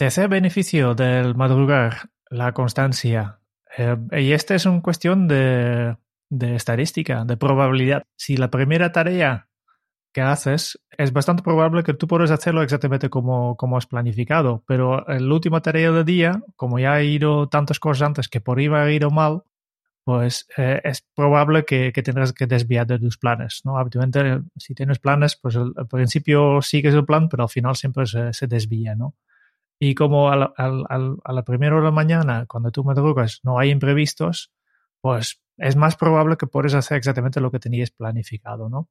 Tercer 0.00 0.28
beneficio 0.28 0.94
del 0.94 1.34
madrugar, 1.34 2.08
la 2.30 2.52
constancia. 2.52 3.40
Eh, 3.76 3.98
y 4.12 4.32
esta 4.32 4.54
es 4.54 4.64
una 4.64 4.80
cuestión 4.80 5.28
de, 5.28 5.94
estadística, 6.30 7.26
de 7.26 7.36
probabilidad. 7.36 8.04
Si 8.16 8.38
la 8.38 8.50
primera 8.50 8.92
tarea 8.92 9.48
que 10.14 10.22
haces, 10.22 10.80
es 10.96 11.12
bastante 11.12 11.42
probable 11.42 11.82
que 11.82 11.92
tú 11.92 12.06
puedas 12.06 12.30
hacerlo 12.30 12.62
exactamente 12.62 13.10
como, 13.10 13.58
como 13.58 13.76
has 13.76 13.84
planificado, 13.84 14.64
pero 14.66 15.06
en 15.06 15.28
la 15.28 15.34
última 15.34 15.60
tarea 15.60 15.92
del 15.92 16.06
día, 16.06 16.40
como 16.56 16.78
ya 16.78 16.94
ha 16.94 17.02
ido 17.02 17.50
tantas 17.50 17.78
cosas 17.78 18.06
antes 18.06 18.28
que 18.28 18.40
por 18.40 18.58
ahí 18.58 18.68
va 18.68 18.84
a 18.84 18.90
ir 18.90 19.06
mal, 19.10 19.42
pues 20.04 20.46
eh, 20.56 20.80
es 20.82 21.06
probable 21.14 21.66
que, 21.66 21.92
que, 21.92 22.02
tendrás 22.02 22.32
que 22.32 22.46
desviar 22.46 22.86
de 22.86 22.98
tus 22.98 23.18
planes, 23.18 23.60
¿no? 23.64 23.76
Habitualmente, 23.76 24.40
si 24.56 24.74
tienes 24.74 24.98
planes, 24.98 25.36
pues 25.36 25.56
al, 25.56 25.74
principio 25.90 26.62
sigues 26.62 26.94
el 26.94 27.04
plan, 27.04 27.28
pero 27.28 27.42
al 27.42 27.50
final 27.50 27.76
siempre 27.76 28.06
se, 28.06 28.32
se 28.32 28.46
desvía, 28.46 28.94
¿no? 28.94 29.14
Y 29.82 29.94
como 29.94 30.30
a 30.30 30.36
la, 30.36 31.42
primera 31.46 31.74
hora 31.74 31.84
de 31.84 31.90
la 31.90 31.94
mañana, 31.94 32.44
cuando 32.46 32.70
tú 32.70 32.84
madrugas, 32.84 33.40
no 33.42 33.58
hay 33.58 33.70
imprevistos, 33.70 34.52
pues 35.00 35.42
es 35.56 35.74
más 35.74 35.96
probable 35.96 36.36
que 36.36 36.46
puedas 36.46 36.74
hacer 36.74 36.98
exactamente 36.98 37.40
lo 37.40 37.50
que 37.50 37.58
tenías 37.58 37.90
planificado, 37.90 38.68
¿no? 38.68 38.90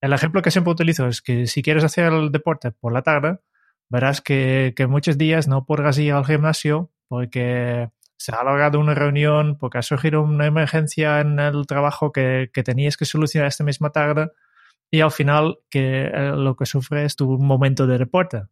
El 0.00 0.12
ejemplo 0.12 0.40
que 0.40 0.52
siempre 0.52 0.72
utilizo 0.72 1.08
es 1.08 1.20
que 1.20 1.48
si 1.48 1.62
quieres 1.62 1.82
hacer 1.82 2.12
el 2.12 2.30
deporte 2.30 2.70
por 2.70 2.92
la 2.92 3.02
tarde, 3.02 3.40
verás 3.88 4.20
que, 4.20 4.72
que 4.76 4.86
muchos 4.86 5.18
días 5.18 5.48
no 5.48 5.66
podrás 5.66 5.98
ir 5.98 6.12
al 6.12 6.24
gimnasio 6.24 6.92
porque 7.08 7.90
se 8.16 8.32
ha 8.32 8.38
alargado 8.38 8.78
una 8.78 8.94
reunión, 8.94 9.58
porque 9.58 9.78
ha 9.78 9.82
surgido 9.82 10.22
una 10.22 10.46
emergencia 10.46 11.20
en 11.20 11.40
el 11.40 11.66
trabajo 11.66 12.12
que, 12.12 12.50
que 12.52 12.62
tenías 12.62 12.96
que 12.96 13.04
solucionar 13.04 13.48
esta 13.48 13.64
misma 13.64 13.90
tarde 13.90 14.30
y 14.92 15.00
al 15.00 15.10
final 15.10 15.58
que 15.70 16.04
eh, 16.04 16.32
lo 16.36 16.54
que 16.54 16.66
sufre 16.66 17.04
es 17.04 17.16
tu 17.16 17.36
momento 17.38 17.88
de 17.88 17.98
deporte. 17.98 18.44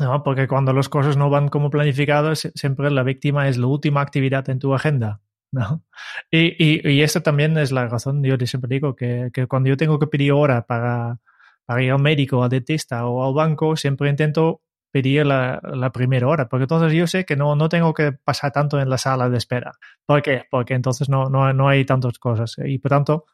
¿No? 0.00 0.22
Porque 0.22 0.48
cuando 0.48 0.72
las 0.72 0.88
cosas 0.88 1.16
no 1.16 1.30
van 1.30 1.48
como 1.48 1.70
planificadas, 1.70 2.50
siempre 2.54 2.90
la 2.90 3.02
víctima 3.02 3.48
es 3.48 3.56
la 3.56 3.66
última 3.66 4.00
actividad 4.00 4.48
en 4.50 4.58
tu 4.58 4.74
agenda. 4.74 5.20
¿no? 5.52 5.82
Y, 6.30 6.88
y, 6.88 7.02
esta 7.02 7.22
también 7.22 7.56
es 7.56 7.72
la 7.72 7.88
razón, 7.88 8.22
yo 8.22 8.36
siempre 8.46 8.68
digo, 8.68 8.94
que, 8.96 9.30
que 9.32 9.46
cuando 9.46 9.68
yo 9.68 9.76
tengo 9.76 9.98
que 9.98 10.06
pedir 10.06 10.32
hora 10.32 10.66
para, 10.66 11.18
para 11.64 11.82
ir 11.82 11.92
al 11.92 12.00
médico, 12.00 12.42
al 12.42 12.50
dentista 12.50 13.06
o 13.06 13.26
al 13.26 13.34
banco, 13.34 13.76
siempre 13.76 14.10
intento 14.10 14.62
pedir 14.90 15.26
la, 15.26 15.60
la, 15.62 15.90
primera 15.92 16.26
hora, 16.26 16.48
porque 16.48 16.64
entonces 16.64 16.92
yo 16.92 17.06
sé 17.06 17.24
que 17.24 17.36
no, 17.36 17.54
no 17.54 17.68
tengo 17.68 17.92
que 17.92 18.12
pasar 18.12 18.52
tanto 18.52 18.80
en 18.80 18.88
la 18.88 18.98
sala 18.98 19.28
de 19.28 19.36
espera. 19.36 19.72
¿Por 20.06 20.22
qué? 20.22 20.44
Porque 20.50 20.74
entonces 20.74 21.08
no, 21.08 21.28
no, 21.28 21.52
no 21.52 21.68
hay 21.68 21.84
tantas 21.84 22.18
cosas. 22.18 22.56
Y 22.64 22.78
por 22.78 22.90
tanto, 22.90 23.26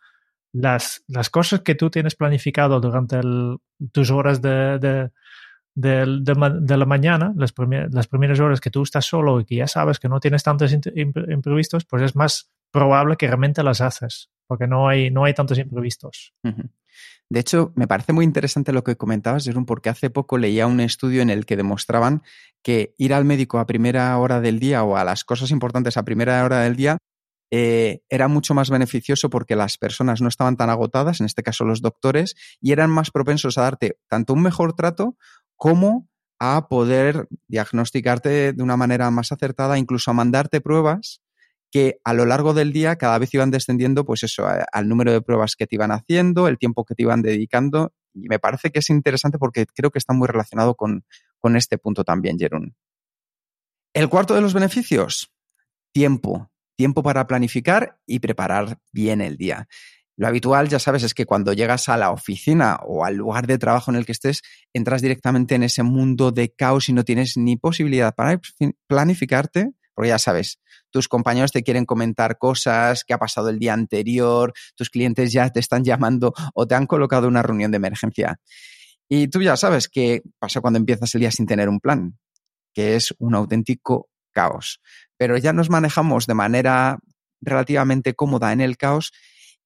las, 0.53 1.05
las 1.09 1.31
cosas 1.31 1.61
que 1.61 1.75
tú 1.75 1.91
tienes 1.91 2.15
planificado 2.15 2.81
durante 2.81 3.21
tus 3.93 4.11
horas 4.11 4.43
de, 4.43 5.11
de, 5.75 6.05
de, 6.21 6.77
la 6.77 6.87
mañana, 6.87 7.33
las, 7.37 7.53
primeras 7.53 8.41
horas 8.41 8.61
que 8.61 8.71
tú 8.71 8.83
estás 8.83 9.07
solo 9.07 9.41
y 9.41 9.45
que 9.45 9.57
ya 9.57 9.67
sabes 9.67 9.99
que 9.99 10.09
no 10.09 10.21
tienes 10.21 10.43
tantos 10.43 10.73
imprevistos, 10.73 11.85
pues 11.85 12.03
es 12.03 12.15
más 12.15 12.51
probable 12.71 13.17
que 13.17 13.27
realmente 13.27 13.63
las 13.63 13.81
haces, 13.81 14.31
porque 14.47 14.67
no 14.67 14.89
hay, 14.89 15.11
no 15.11 15.25
hay 15.25 15.35
tantos 15.35 15.59
imprevistos. 15.59 16.35
De 17.29 17.41
hecho, 17.41 17.73
me 17.75 17.87
parece 17.87 18.13
muy 18.13 18.25
interesante 18.25 18.73
lo 18.73 18.85
que 18.85 18.97
comentabas, 18.97 19.45
Jerón, 19.45 19.65
porque 19.65 19.89
hace 19.89 20.11
poco 20.11 20.37
leía 20.37 20.67
un 20.67 20.81
estudio 20.81 21.23
en 21.23 21.31
el 21.31 21.47
que 21.47 21.57
demostraban 21.57 22.23
que 22.63 22.95
ir 22.99 23.15
al 23.15 23.25
médico 23.25 23.59
a 23.59 23.67
primera 23.67 24.17
hora 24.19 24.41
del 24.41 24.61
día 24.61 24.85
o 24.85 24.97
a 24.97 25.05
las 25.05 25.25
cosas 25.25 25.51
importantes 25.51 25.97
a 25.97 26.05
primera 26.05 26.45
hora 26.45 26.61
del 26.61 26.77
día 26.77 26.99
eh, 27.55 28.01
era 28.09 28.29
mucho 28.29 28.55
más 28.55 28.71
beneficioso 28.71 29.29
porque 29.29 29.57
las 29.57 29.77
personas 29.77 30.23
no 30.23 30.29
estaban 30.29 30.57
tan 30.57 30.71
agotadas, 30.71 31.21
en 31.21 31.27
este 31.27 31.43
caso 31.43 31.67
los 31.67 31.83
doctores, 31.83 32.35
y 32.63 32.73
eran 32.73 32.89
más 32.89 33.11
propensos 33.11 33.59
a 33.59 33.63
darte 33.63 33.99
tanto 34.09 34.33
un 34.33 34.41
mejor 34.41 34.73
trato 34.73 35.19
como 35.63 36.09
a 36.41 36.67
poder 36.67 37.29
diagnosticarte 37.47 38.53
de 38.53 38.63
una 38.65 38.77
manera 38.77 39.09
más 39.13 39.31
acertada, 39.31 39.79
incluso 39.79 40.11
a 40.11 40.15
mandarte 40.15 40.61
pruebas 40.61 41.23
que 41.71 42.01
a 42.03 42.15
lo 42.15 42.27
largo 42.27 42.53
del 42.53 42.73
día 42.73 42.97
cada 42.97 43.17
vez 43.17 43.33
iban 43.33 43.53
descendiendo, 43.53 44.05
pues 44.05 44.25
eso, 44.25 44.45
al 44.73 44.89
número 44.89 45.13
de 45.13 45.23
pruebas 45.23 45.55
que 45.55 45.69
te 45.69 45.77
iban 45.77 45.93
haciendo, 45.93 46.49
el 46.49 46.59
tiempo 46.59 46.85
que 46.85 46.97
te 46.97 47.05
iban 47.05 47.23
dedicando. 47.23 47.95
Y 48.13 48.27
me 48.27 48.41
parece 48.41 48.73
que 48.73 48.81
es 48.81 48.91
interesante 48.91 49.39
porque 49.39 49.67
creo 49.67 49.93
que 49.93 50.01
está 50.01 50.13
muy 50.13 50.27
relacionado 50.27 50.75
con, 50.75 51.05
con 51.39 51.55
este 51.55 51.79
punto 51.79 52.03
también, 52.03 52.41
Jerón. 52.41 52.75
El 53.95 54.09
cuarto 54.09 54.35
de 54.35 54.41
los 54.41 54.55
beneficios, 54.55 55.31
tiempo. 55.93 56.51
Tiempo 56.75 57.05
para 57.05 57.29
planificar 57.29 58.01
y 58.05 58.19
preparar 58.19 58.81
bien 58.91 59.21
el 59.21 59.37
día. 59.37 59.69
Lo 60.23 60.29
habitual, 60.29 60.69
ya 60.69 60.79
sabes, 60.79 61.03
es 61.03 61.15
que 61.15 61.27
cuando 61.27 61.53
llegas 61.53 61.89
a 61.89 61.97
la 61.97 62.13
oficina 62.13 62.79
o 62.87 63.05
al 63.05 63.17
lugar 63.17 63.49
de 63.49 63.59
trabajo 63.59 63.91
en 63.91 63.97
el 63.97 64.07
que 64.07 64.13
estés, 64.13 64.43
entras 64.73 65.03
directamente 65.03 65.57
en 65.57 65.65
ese 65.65 65.83
mundo 65.83 66.31
de 66.31 66.55
caos 66.55 66.89
y 66.89 66.93
no 66.93 67.03
tienes 67.03 67.37
ni 67.37 67.57
posibilidad 67.57 68.15
para 68.15 68.41
planificarte, 68.87 69.73
Porque 69.93 70.11
ya 70.11 70.21
sabes, 70.21 70.61
tus 70.93 71.09
compañeros 71.09 71.51
te 71.51 71.65
quieren 71.65 71.87
comentar 71.87 72.39
cosas, 72.39 73.03
que 73.03 73.15
ha 73.15 73.19
pasado 73.19 73.49
el 73.49 73.59
día 73.59 73.73
anterior, 73.73 74.53
tus 74.77 74.91
clientes 74.91 75.33
ya 75.33 75.51
te 75.51 75.59
están 75.59 75.83
llamando 75.83 76.33
o 76.55 76.69
te 76.69 76.77
han 76.77 76.87
colocado 76.87 77.27
una 77.27 77.43
reunión 77.43 77.73
de 77.73 77.79
emergencia. 77.79 78.37
Y 79.09 79.27
tú 79.27 79.43
ya 79.43 79.57
sabes 79.57 79.89
qué 79.89 80.23
pasa 80.39 80.61
cuando 80.61 80.79
empiezas 80.79 81.13
el 81.17 81.23
día 81.23 81.33
sin 81.33 81.47
tener 81.47 81.69
un 81.69 81.81
plan, 81.81 82.17
que 82.73 82.95
es 82.95 83.13
un 83.19 83.35
auténtico 83.35 84.09
caos. 84.31 84.81
Pero 85.17 85.37
ya 85.37 85.53
nos 85.53 85.69
manejamos 85.69 86.29
de 86.29 86.35
manera 86.35 87.01
relativamente 87.41 88.15
cómoda 88.15 88.53
en 88.53 88.61
el 88.61 88.77
caos 88.77 89.11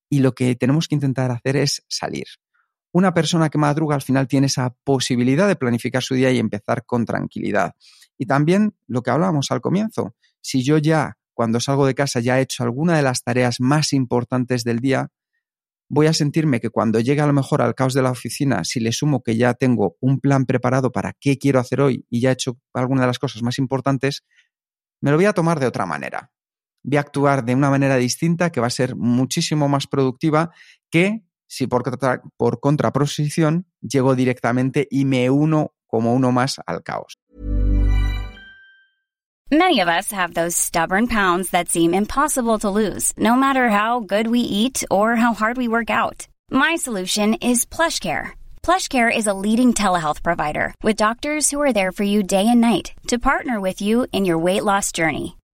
y 0.08 0.20
lo 0.20 0.32
que 0.32 0.54
tenemos 0.54 0.88
que 0.88 0.94
intentar 0.94 1.30
hacer 1.30 1.56
es 1.56 1.84
salir. 1.88 2.26
Una 2.92 3.12
persona 3.12 3.50
que 3.50 3.58
madruga 3.58 3.94
al 3.94 4.02
final 4.02 4.26
tiene 4.26 4.46
esa 4.46 4.74
posibilidad 4.84 5.48
de 5.48 5.56
planificar 5.56 6.02
su 6.02 6.14
día 6.14 6.30
y 6.30 6.38
empezar 6.38 6.84
con 6.86 7.04
tranquilidad. 7.04 7.74
Y 8.16 8.26
también 8.26 8.74
lo 8.86 9.02
que 9.02 9.10
hablábamos 9.10 9.50
al 9.50 9.60
comienzo, 9.60 10.14
si 10.40 10.62
yo 10.62 10.78
ya 10.78 11.18
cuando 11.34 11.60
salgo 11.60 11.86
de 11.86 11.94
casa 11.94 12.20
ya 12.20 12.38
he 12.38 12.42
hecho 12.42 12.62
alguna 12.62 12.96
de 12.96 13.02
las 13.02 13.22
tareas 13.22 13.60
más 13.60 13.92
importantes 13.92 14.64
del 14.64 14.78
día, 14.78 15.10
voy 15.88 16.06
a 16.06 16.14
sentirme 16.14 16.60
que 16.60 16.70
cuando 16.70 16.98
llegue 17.00 17.20
a 17.20 17.26
lo 17.26 17.34
mejor 17.34 17.60
al 17.60 17.74
caos 17.74 17.92
de 17.92 18.02
la 18.02 18.10
oficina, 18.10 18.64
si 18.64 18.80
le 18.80 18.92
sumo 18.92 19.22
que 19.22 19.36
ya 19.36 19.52
tengo 19.52 19.96
un 20.00 20.18
plan 20.18 20.46
preparado 20.46 20.90
para 20.90 21.12
qué 21.20 21.36
quiero 21.36 21.60
hacer 21.60 21.82
hoy 21.82 22.06
y 22.08 22.20
ya 22.22 22.30
he 22.30 22.32
hecho 22.32 22.58
alguna 22.72 23.02
de 23.02 23.08
las 23.08 23.18
cosas 23.18 23.42
más 23.42 23.58
importantes, 23.58 24.24
me 25.02 25.10
lo 25.10 25.18
voy 25.18 25.26
a 25.26 25.34
tomar 25.34 25.60
de 25.60 25.66
otra 25.66 25.84
manera 25.84 26.32
voy 26.86 26.96
a 26.96 27.00
actuar 27.00 27.44
de 27.44 27.54
una 27.54 27.68
manera 27.68 27.96
distinta 27.96 28.50
que 28.50 28.60
va 28.60 28.68
a 28.68 28.70
ser 28.70 28.96
muchísimo 28.96 29.68
más 29.68 29.86
productiva 29.86 30.52
que 30.90 31.22
si 31.48 31.66
por, 31.66 31.82
por 32.36 32.60
contraposición 32.60 33.66
llego 33.80 34.14
directamente 34.14 34.86
y 34.90 35.04
me 35.04 35.28
uno 35.30 35.72
como 35.86 36.14
uno 36.14 36.32
más 36.32 36.60
al 36.66 36.82
caos. 36.82 37.18
Many 39.50 39.78
of 39.78 39.88
us 39.88 40.10
have 40.10 40.34
those 40.34 40.56
stubborn 40.56 41.06
pounds 41.06 41.50
that 41.50 41.68
seem 41.68 41.94
impossible 41.94 42.58
to 42.58 42.68
lose, 42.68 43.12
no 43.16 43.36
matter 43.36 43.68
how 43.68 44.00
good 44.00 44.26
we 44.26 44.40
eat 44.40 44.82
or 44.90 45.14
how 45.14 45.34
hard 45.34 45.56
we 45.56 45.68
work 45.68 45.88
out. 45.88 46.26
My 46.50 46.74
solution 46.74 47.34
is 47.34 47.64
PlushCare. 47.64 48.30
PlushCare 48.64 49.08
is 49.08 49.28
a 49.28 49.34
leading 49.34 49.72
telehealth 49.72 50.24
provider 50.24 50.74
with 50.82 50.96
doctors 50.96 51.48
who 51.48 51.60
are 51.62 51.72
there 51.72 51.92
for 51.92 52.02
you 52.02 52.24
day 52.24 52.48
and 52.48 52.60
night 52.60 52.90
to 53.06 53.20
partner 53.20 53.60
with 53.60 53.80
you 53.80 54.08
in 54.10 54.24
your 54.24 54.38
weight 54.38 54.64
loss 54.64 54.90
journey. 54.90 55.36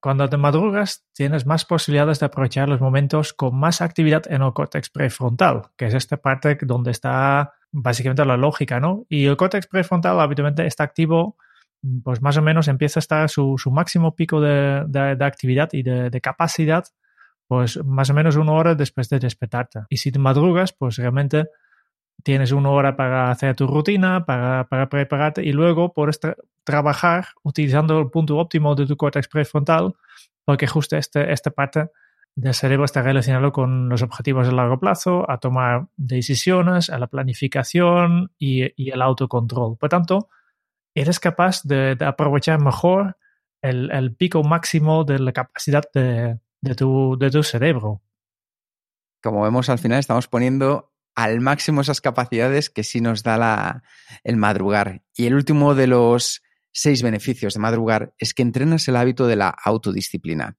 Cuando 0.00 0.28
te 0.28 0.38
madrugas, 0.38 1.04
tienes 1.12 1.44
más 1.44 1.66
posibilidades 1.66 2.20
de 2.20 2.26
aprovechar 2.26 2.68
los 2.68 2.80
momentos 2.80 3.34
con 3.34 3.54
más 3.54 3.82
actividad 3.82 4.22
en 4.30 4.40
el 4.40 4.52
córtex 4.54 4.88
prefrontal, 4.88 5.62
que 5.76 5.86
es 5.86 5.94
esta 5.94 6.16
parte 6.16 6.58
donde 6.62 6.90
está 6.90 7.52
básicamente 7.70 8.24
la 8.24 8.38
lógica, 8.38 8.80
¿no? 8.80 9.04
Y 9.10 9.26
el 9.26 9.36
córtex 9.36 9.66
prefrontal 9.66 10.18
habitualmente 10.18 10.66
está 10.66 10.84
activo, 10.84 11.36
pues 12.02 12.22
más 12.22 12.36
o 12.38 12.42
menos 12.42 12.68
empieza 12.68 12.98
a 12.98 13.02
estar 13.02 13.28
su, 13.28 13.56
su 13.58 13.70
máximo 13.70 14.14
pico 14.14 14.40
de, 14.40 14.84
de, 14.88 15.24
actividad 15.24 15.68
y 15.72 15.82
de, 15.82 16.08
de, 16.08 16.20
capacidad, 16.20 16.84
pues 17.46 17.84
más 17.84 18.08
o 18.08 18.14
menos 18.14 18.36
una 18.36 18.52
hora 18.52 18.74
después 18.74 19.08
de 19.10 19.18
despertarte. 19.18 19.80
Y 19.90 19.98
si 19.98 20.10
te 20.12 20.18
madrugas, 20.18 20.72
pues 20.72 20.96
realmente 20.96 21.46
tienes 22.22 22.52
una 22.52 22.70
hora 22.70 22.96
para 22.96 23.30
hacer 23.30 23.56
tu 23.56 23.66
rutina, 23.66 24.24
para, 24.24 24.68
para 24.68 24.88
prepararte 24.88 25.44
y 25.44 25.52
luego 25.52 25.92
puedes 25.92 26.20
trabajar 26.64 27.28
utilizando 27.42 27.98
el 27.98 28.10
punto 28.10 28.38
óptimo 28.38 28.74
de 28.74 28.86
tu 28.86 28.96
córtex 28.96 29.28
prefrontal, 29.28 29.94
porque 30.44 30.66
justo 30.66 30.96
este, 30.96 31.32
esta 31.32 31.50
parte 31.50 31.90
del 32.36 32.54
cerebro 32.54 32.84
está 32.84 33.02
relacionado 33.02 33.52
con 33.52 33.88
los 33.88 34.02
objetivos 34.02 34.48
a 34.48 34.52
largo 34.52 34.78
plazo, 34.78 35.28
a 35.30 35.38
tomar 35.38 35.88
decisiones, 35.96 36.90
a 36.90 36.98
la 36.98 37.08
planificación 37.08 38.32
y, 38.38 38.72
y 38.82 38.90
el 38.90 39.02
autocontrol. 39.02 39.76
Por 39.76 39.88
tanto, 39.88 40.28
eres 40.94 41.20
capaz 41.20 41.62
de, 41.64 41.96
de 41.96 42.04
aprovechar 42.04 42.60
mejor 42.60 43.16
el, 43.62 43.90
el, 43.90 44.14
pico 44.14 44.42
máximo 44.42 45.04
de 45.04 45.18
la 45.18 45.32
capacidad 45.32 45.82
de, 45.92 46.38
de, 46.60 46.74
tu, 46.74 47.16
de 47.18 47.30
tu 47.30 47.42
cerebro. 47.42 48.00
Como 49.22 49.42
vemos 49.42 49.68
al 49.68 49.78
final, 49.78 49.98
estamos 49.98 50.28
poniendo 50.28 50.89
al 51.22 51.40
máximo 51.42 51.82
esas 51.82 52.00
capacidades 52.00 52.70
que 52.70 52.82
sí 52.82 53.02
nos 53.02 53.22
da 53.22 53.36
la, 53.36 53.82
el 54.24 54.38
madrugar. 54.38 55.02
Y 55.14 55.26
el 55.26 55.34
último 55.34 55.74
de 55.74 55.86
los 55.86 56.42
seis 56.72 57.02
beneficios 57.02 57.52
de 57.54 57.60
madrugar 57.60 58.14
es 58.18 58.32
que 58.32 58.40
entrenas 58.40 58.88
el 58.88 58.96
hábito 58.96 59.26
de 59.26 59.36
la 59.36 59.48
autodisciplina. 59.48 60.56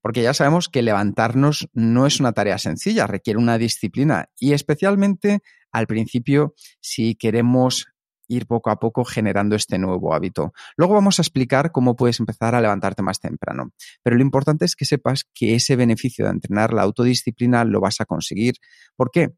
Porque 0.00 0.22
ya 0.22 0.34
sabemos 0.34 0.68
que 0.68 0.82
levantarnos 0.82 1.68
no 1.72 2.06
es 2.06 2.18
una 2.18 2.32
tarea 2.32 2.58
sencilla, 2.58 3.06
requiere 3.06 3.38
una 3.38 3.58
disciplina 3.58 4.28
y 4.36 4.54
especialmente 4.54 5.40
al 5.70 5.86
principio 5.86 6.54
si 6.80 7.14
queremos 7.14 7.86
ir 8.26 8.46
poco 8.46 8.70
a 8.70 8.80
poco 8.80 9.04
generando 9.04 9.54
este 9.54 9.78
nuevo 9.78 10.14
hábito. 10.14 10.52
Luego 10.76 10.94
vamos 10.94 11.20
a 11.20 11.22
explicar 11.22 11.70
cómo 11.70 11.94
puedes 11.94 12.18
empezar 12.18 12.56
a 12.56 12.60
levantarte 12.60 13.02
más 13.02 13.20
temprano. 13.20 13.70
Pero 14.02 14.16
lo 14.16 14.22
importante 14.22 14.64
es 14.64 14.74
que 14.74 14.84
sepas 14.84 15.26
que 15.32 15.54
ese 15.54 15.76
beneficio 15.76 16.24
de 16.24 16.32
entrenar 16.32 16.72
la 16.72 16.82
autodisciplina 16.82 17.64
lo 17.64 17.80
vas 17.80 18.00
a 18.00 18.04
conseguir. 18.04 18.54
¿Por 18.96 19.10
qué? 19.10 19.32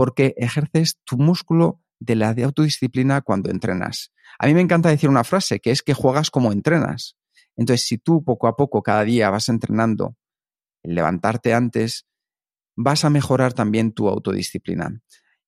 Porque 0.00 0.32
ejerces 0.38 0.98
tu 1.04 1.18
músculo 1.18 1.82
de 1.98 2.14
la 2.14 2.32
de 2.32 2.44
autodisciplina 2.44 3.20
cuando 3.20 3.50
entrenas. 3.50 4.14
A 4.38 4.46
mí 4.46 4.54
me 4.54 4.62
encanta 4.62 4.88
decir 4.88 5.10
una 5.10 5.24
frase 5.24 5.60
que 5.60 5.70
es 5.70 5.82
que 5.82 5.92
juegas 5.92 6.30
como 6.30 6.52
entrenas. 6.52 7.18
Entonces, 7.54 7.86
si 7.86 7.98
tú 7.98 8.24
poco 8.24 8.48
a 8.48 8.56
poco 8.56 8.82
cada 8.82 9.04
día 9.04 9.28
vas 9.28 9.50
entrenando 9.50 10.16
levantarte 10.82 11.52
antes, 11.52 12.06
vas 12.76 13.04
a 13.04 13.10
mejorar 13.10 13.52
también 13.52 13.92
tu 13.92 14.08
autodisciplina. 14.08 15.02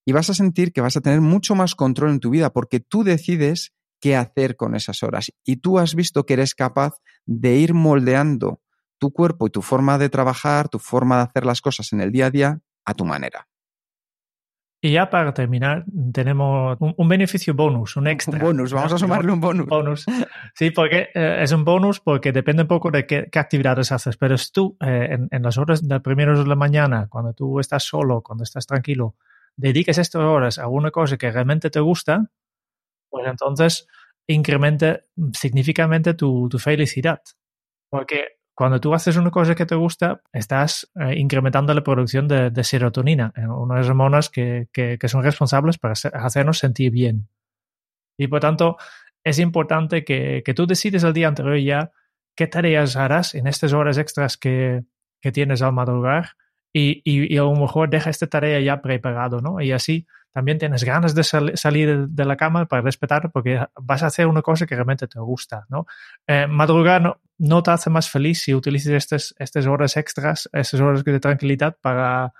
Y 0.04 0.12
vas 0.12 0.28
a 0.28 0.34
sentir 0.34 0.74
que 0.74 0.82
vas 0.82 0.98
a 0.98 1.00
tener 1.00 1.22
mucho 1.22 1.54
más 1.54 1.74
control 1.74 2.10
en 2.10 2.20
tu 2.20 2.28
vida 2.28 2.52
porque 2.52 2.78
tú 2.78 3.04
decides 3.04 3.72
qué 4.02 4.16
hacer 4.16 4.56
con 4.56 4.74
esas 4.74 5.02
horas. 5.02 5.32
Y 5.46 5.62
tú 5.62 5.78
has 5.78 5.94
visto 5.94 6.26
que 6.26 6.34
eres 6.34 6.54
capaz 6.54 6.92
de 7.24 7.56
ir 7.56 7.72
moldeando 7.72 8.60
tu 8.98 9.14
cuerpo 9.14 9.46
y 9.46 9.50
tu 9.50 9.62
forma 9.62 9.96
de 9.96 10.10
trabajar, 10.10 10.68
tu 10.68 10.78
forma 10.78 11.16
de 11.16 11.22
hacer 11.22 11.46
las 11.46 11.62
cosas 11.62 11.90
en 11.94 12.02
el 12.02 12.12
día 12.12 12.26
a 12.26 12.30
día 12.30 12.60
a 12.84 12.92
tu 12.92 13.06
manera. 13.06 13.48
Y 14.84 14.90
ya 14.90 15.08
para 15.08 15.32
terminar, 15.32 15.84
tenemos 16.12 16.76
un, 16.80 17.08
beneficio 17.08 17.54
bonus, 17.54 17.96
un 17.96 18.08
extra. 18.08 18.34
Un 18.34 18.40
bonus, 18.40 18.72
vamos 18.72 18.92
a 18.92 18.98
sumarle 18.98 19.30
un 19.30 19.40
bonus. 19.40 19.66
bonus. 19.66 20.06
Sí, 20.54 20.72
porque 20.72 21.08
eh, 21.14 21.38
es 21.40 21.52
un 21.52 21.64
bonus 21.64 22.00
porque 22.00 22.32
depende 22.32 22.62
un 22.62 22.68
poco 22.68 22.90
de 22.90 23.06
qué, 23.06 23.30
actividades 23.32 23.92
haces. 23.92 24.16
Pero 24.16 24.36
si 24.36 24.50
tú, 24.50 24.76
eh, 24.80 25.10
en, 25.12 25.28
en, 25.30 25.42
las 25.44 25.56
horas 25.56 25.86
de 25.86 26.00
primeros 26.00 26.40
de 26.40 26.46
la 26.46 26.56
mañana, 26.56 27.06
cuando 27.08 27.32
tú 27.32 27.60
estás 27.60 27.84
solo, 27.84 28.22
cuando 28.22 28.42
estás 28.42 28.66
tranquilo, 28.66 29.14
dediques 29.56 29.98
estas 29.98 30.22
horas 30.22 30.58
a 30.58 30.66
una 30.66 30.90
cosa 30.90 31.16
que 31.16 31.30
realmente 31.30 31.70
te 31.70 31.78
gusta, 31.78 32.32
pues 33.08 33.24
entonces 33.28 33.86
incremente 34.26 35.04
significativamente 35.32 36.14
tu, 36.14 36.48
tu 36.48 36.58
felicidad. 36.58 37.22
Porque 37.88 38.41
cuando 38.54 38.80
tú 38.80 38.94
haces 38.94 39.16
una 39.16 39.30
cosa 39.30 39.54
que 39.54 39.66
te 39.66 39.74
gusta, 39.74 40.20
estás 40.32 40.90
eh, 41.00 41.18
incrementando 41.18 41.72
la 41.72 41.82
producción 41.82 42.28
de, 42.28 42.50
de 42.50 42.64
serotonina, 42.64 43.32
eh, 43.36 43.46
unas 43.46 43.88
hormonas 43.88 44.28
que, 44.28 44.68
que, 44.72 44.98
son 45.08 45.22
responsables 45.22 45.78
para 45.78 45.94
hacernos 45.94 46.58
sentir 46.58 46.90
bien. 46.90 47.28
Y 48.18 48.26
por 48.26 48.40
tanto, 48.40 48.76
es 49.24 49.38
importante 49.38 50.04
que, 50.04 50.42
que, 50.44 50.54
tú 50.54 50.66
decides 50.66 51.02
el 51.02 51.14
día 51.14 51.28
anterior 51.28 51.58
ya 51.58 51.92
qué 52.36 52.46
tareas 52.46 52.96
harás 52.96 53.34
en 53.34 53.46
estas 53.46 53.72
horas 53.72 53.96
extras 53.96 54.36
que, 54.36 54.84
que 55.20 55.32
tienes 55.32 55.62
al 55.62 55.72
madrugar 55.72 56.30
y, 56.74 57.00
y, 57.04 57.34
y, 57.34 57.38
a 57.38 57.42
lo 57.42 57.54
mejor 57.54 57.88
deja 57.88 58.10
esta 58.10 58.26
tarea 58.26 58.60
ya 58.60 58.82
preparado, 58.82 59.40
¿no? 59.40 59.60
Y 59.60 59.72
así 59.72 60.06
también 60.32 60.58
tienes 60.58 60.84
ganas 60.84 61.14
de 61.14 61.24
sal 61.24 61.52
salir 61.56 62.08
de 62.08 62.24
la 62.24 62.36
cama 62.36 62.66
para 62.66 62.82
respetar 62.82 63.30
porque 63.30 63.64
vas 63.80 64.02
a 64.02 64.06
hacer 64.06 64.26
una 64.26 64.42
cosa 64.42 64.66
que 64.66 64.74
realmente 64.74 65.06
te 65.06 65.20
gusta, 65.20 65.66
¿no? 65.68 65.86
Eh, 66.26 66.46
madrugar 66.46 67.02
no, 67.02 67.20
no, 67.38 67.62
te 67.62 67.70
hace 67.70 67.90
más 67.90 68.10
feliz 68.10 68.42
si 68.42 68.54
utilizas 68.54 68.92
estas, 68.92 69.34
estas 69.38 69.66
horas 69.66 69.96
extras, 69.96 70.48
estas 70.52 70.80
horas 70.80 71.04
de 71.04 71.20
tranquilidad 71.20 71.76
para, 71.80 72.32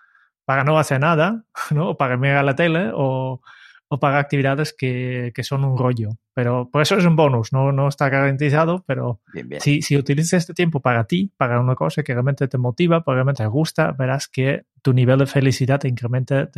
para 0.45 0.65
no 0.65 0.79
hacer 0.79 1.01
nada, 1.01 1.45
¿no? 1.71 1.91
O 1.91 1.97
para 1.97 2.17
mirar 2.17 2.45
la 2.45 2.57
tele 2.57 2.91
o, 2.95 3.43
o 3.89 4.01
para 4.01 4.19
actividades 4.19 4.73
que, 4.73 5.33
que, 5.35 5.45
son 5.45 5.63
un 5.65 5.77
rollo. 5.77 6.11
Pero 6.33 6.71
por 6.71 6.81
eso 6.81 6.97
es 6.97 7.05
un 7.05 7.15
bonus, 7.15 7.53
no, 7.53 7.73
no 7.73 7.89
está 7.89 8.09
garantizado, 8.09 8.85
pero 8.87 9.21
bien, 9.35 9.51
bien. 9.51 9.61
Si, 9.61 9.83
si 9.83 9.99
utilizas 9.99 10.39
este 10.39 10.55
tiempo 10.55 10.81
para 10.81 11.05
ti, 11.05 11.31
para 11.37 11.61
una 11.61 11.75
cosa 11.75 12.03
que 12.03 12.15
realmente 12.15 12.49
te 12.49 12.57
motiva, 12.57 13.05
que 13.05 13.13
realmente 13.13 13.43
te 13.43 13.49
gusta, 13.49 13.93
verás 13.93 14.29
que 14.29 14.65
tu 14.81 14.95
nivel 14.95 15.19
de 15.19 15.27
felicidad 15.27 15.85
incrementa 15.85 16.49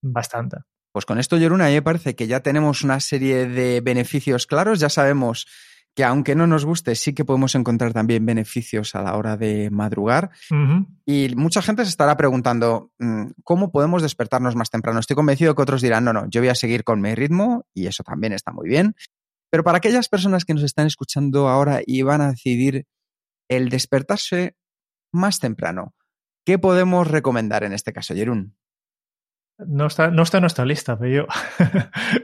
bastante. 0.00 0.58
Pues 0.96 1.04
con 1.04 1.18
esto, 1.18 1.36
Yeruna, 1.36 1.66
a 1.66 1.68
mí 1.68 1.74
me 1.74 1.82
parece 1.82 2.16
que 2.16 2.26
ya 2.26 2.40
tenemos 2.40 2.82
una 2.82 3.00
serie 3.00 3.44
de 3.44 3.82
beneficios 3.82 4.46
claros, 4.46 4.80
ya 4.80 4.88
sabemos 4.88 5.46
que 5.94 6.04
aunque 6.04 6.34
no 6.34 6.46
nos 6.46 6.64
guste, 6.64 6.94
sí 6.94 7.12
que 7.12 7.22
podemos 7.22 7.54
encontrar 7.54 7.92
también 7.92 8.24
beneficios 8.24 8.94
a 8.94 9.02
la 9.02 9.14
hora 9.14 9.36
de 9.36 9.68
madrugar. 9.68 10.30
Uh 10.50 10.54
-huh. 10.54 10.86
Y 11.04 11.34
mucha 11.36 11.60
gente 11.60 11.84
se 11.84 11.90
estará 11.90 12.16
preguntando, 12.16 12.92
mm, 12.98 13.26
¿cómo 13.44 13.70
podemos 13.70 14.00
despertarnos 14.00 14.56
más 14.56 14.70
temprano? 14.70 14.98
Estoy 14.98 15.16
convencido 15.16 15.54
que 15.54 15.60
otros 15.60 15.82
dirán, 15.82 16.02
no, 16.02 16.14
no, 16.14 16.30
yo 16.30 16.40
voy 16.40 16.48
a 16.48 16.54
seguir 16.54 16.82
con 16.82 17.02
mi 17.02 17.14
ritmo 17.14 17.66
y 17.74 17.88
eso 17.88 18.02
también 18.02 18.32
está 18.32 18.52
muy 18.52 18.66
bien. 18.66 18.96
Pero 19.50 19.64
para 19.64 19.76
aquellas 19.76 20.08
personas 20.08 20.46
que 20.46 20.54
nos 20.54 20.62
están 20.62 20.86
escuchando 20.86 21.50
ahora 21.50 21.82
y 21.84 22.00
van 22.00 22.22
a 22.22 22.30
decidir 22.30 22.86
el 23.50 23.68
despertarse 23.68 24.56
más 25.12 25.40
temprano, 25.40 25.94
¿qué 26.46 26.58
podemos 26.58 27.06
recomendar 27.06 27.64
en 27.64 27.74
este 27.74 27.92
caso, 27.92 28.14
Jerún? 28.14 28.55
No 29.58 29.86
está, 29.86 30.10
no 30.10 30.22
está 30.22 30.38
en 30.38 30.42
nuestra 30.42 30.64
lista, 30.66 30.98
pero 30.98 31.10
yo 31.10 31.26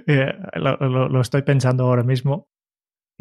lo, 0.54 0.76
lo, 0.76 1.08
lo 1.08 1.20
estoy 1.20 1.42
pensando 1.42 1.84
ahora 1.84 2.02
mismo 2.02 2.48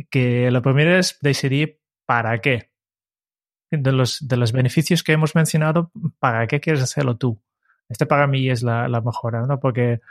que 0.09 0.51
lo 0.51 0.61
primero 0.61 0.97
es 0.97 1.17
decidir 1.21 1.79
para 2.05 2.39
qué. 2.39 2.71
De 3.71 3.93
los, 3.93 4.27
de 4.27 4.35
los 4.35 4.51
beneficios 4.51 5.01
que 5.01 5.13
hemos 5.13 5.33
mencionado, 5.33 5.91
¿para 6.19 6.45
qué 6.47 6.59
quieres 6.59 6.83
hacerlo 6.83 7.15
tú? 7.15 7.41
Este 7.87 8.05
para 8.05 8.27
mí 8.27 8.49
es 8.49 8.63
la, 8.63 8.89
la 8.89 8.99
mejora, 8.99 9.45
¿no? 9.45 9.61
Porque, 9.61 10.01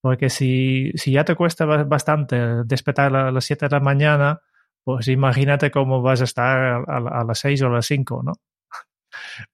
porque 0.00 0.30
si, 0.30 0.92
si 0.94 1.12
ya 1.12 1.24
te 1.24 1.34
cuesta 1.34 1.64
bastante 1.64 2.64
despertar 2.64 3.14
a 3.16 3.32
las 3.32 3.44
7 3.44 3.66
de 3.68 3.76
la 3.76 3.80
mañana, 3.80 4.40
pues 4.84 5.08
imagínate 5.08 5.72
cómo 5.72 6.02
vas 6.02 6.20
a 6.20 6.24
estar 6.24 6.84
a, 6.88 7.20
a 7.20 7.24
las 7.24 7.40
6 7.40 7.62
o 7.62 7.66
a 7.66 7.70
las 7.70 7.86
5, 7.86 8.22
¿no? 8.24 8.32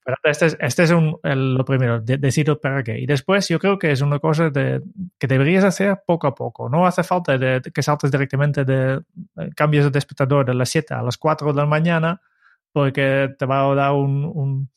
Pero 0.03 0.17
este 0.23 0.47
es, 0.47 0.57
este 0.59 0.83
es 0.83 0.91
un, 0.91 1.19
el, 1.23 1.55
lo 1.55 1.65
primero, 1.65 1.99
de, 1.99 2.57
para 2.61 2.83
qué. 2.83 2.99
Y 2.99 3.05
después 3.05 3.47
yo 3.47 3.59
creo 3.59 3.77
que 3.77 3.91
es 3.91 4.01
una 4.01 4.19
cosa 4.19 4.49
de, 4.49 4.81
que 5.19 5.27
deberías 5.27 5.63
hacer 5.63 6.01
poco 6.05 6.27
a 6.27 6.35
poco. 6.35 6.69
No 6.69 6.85
hace 6.85 7.03
falta 7.03 7.37
de, 7.37 7.61
que 7.73 7.83
saltes 7.83 8.11
directamente 8.11 8.65
de, 8.65 9.01
de 9.13 9.49
cambios 9.55 9.85
de 9.85 9.91
despertador 9.91 10.45
de 10.45 10.53
las 10.53 10.69
7 10.69 10.93
a 10.93 11.01
las 11.01 11.17
4 11.17 11.53
de 11.53 11.57
la 11.57 11.65
mañana 11.65 12.21
porque 12.71 13.33
te 13.39 13.45
va 13.45 13.71
a 13.71 13.75
dar 13.75 13.93
un, 13.93 14.23
un, 14.25 14.69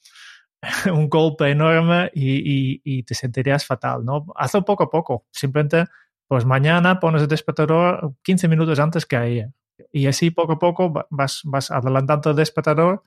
un 0.93 1.09
golpe 1.09 1.51
enorme 1.51 2.11
y, 2.15 2.37
y, 2.37 2.81
y, 2.83 3.03
te 3.03 3.15
sentirías 3.15 3.67
fatal. 3.67 4.05
¿no? 4.05 4.27
Hazlo 4.37 4.65
poco 4.65 4.85
a 4.85 4.91
poco. 4.91 5.27
Simplemente, 5.31 5.85
pues 6.27 6.45
mañana 6.45 6.99
pones 7.01 7.23
el 7.23 7.29
despertador 7.29 8.15
15 8.23 8.49
minutos 8.49 8.79
antes 8.79 9.07
que 9.07 9.17
ayer. 9.17 9.51
Y 9.93 10.07
así 10.07 10.31
poco 10.31 10.53
a 10.53 10.59
poco 10.59 10.93
vas, 11.11 11.41
vas 11.45 11.71
adelantando 11.71 12.31
el 12.31 12.37
despertador 12.37 13.03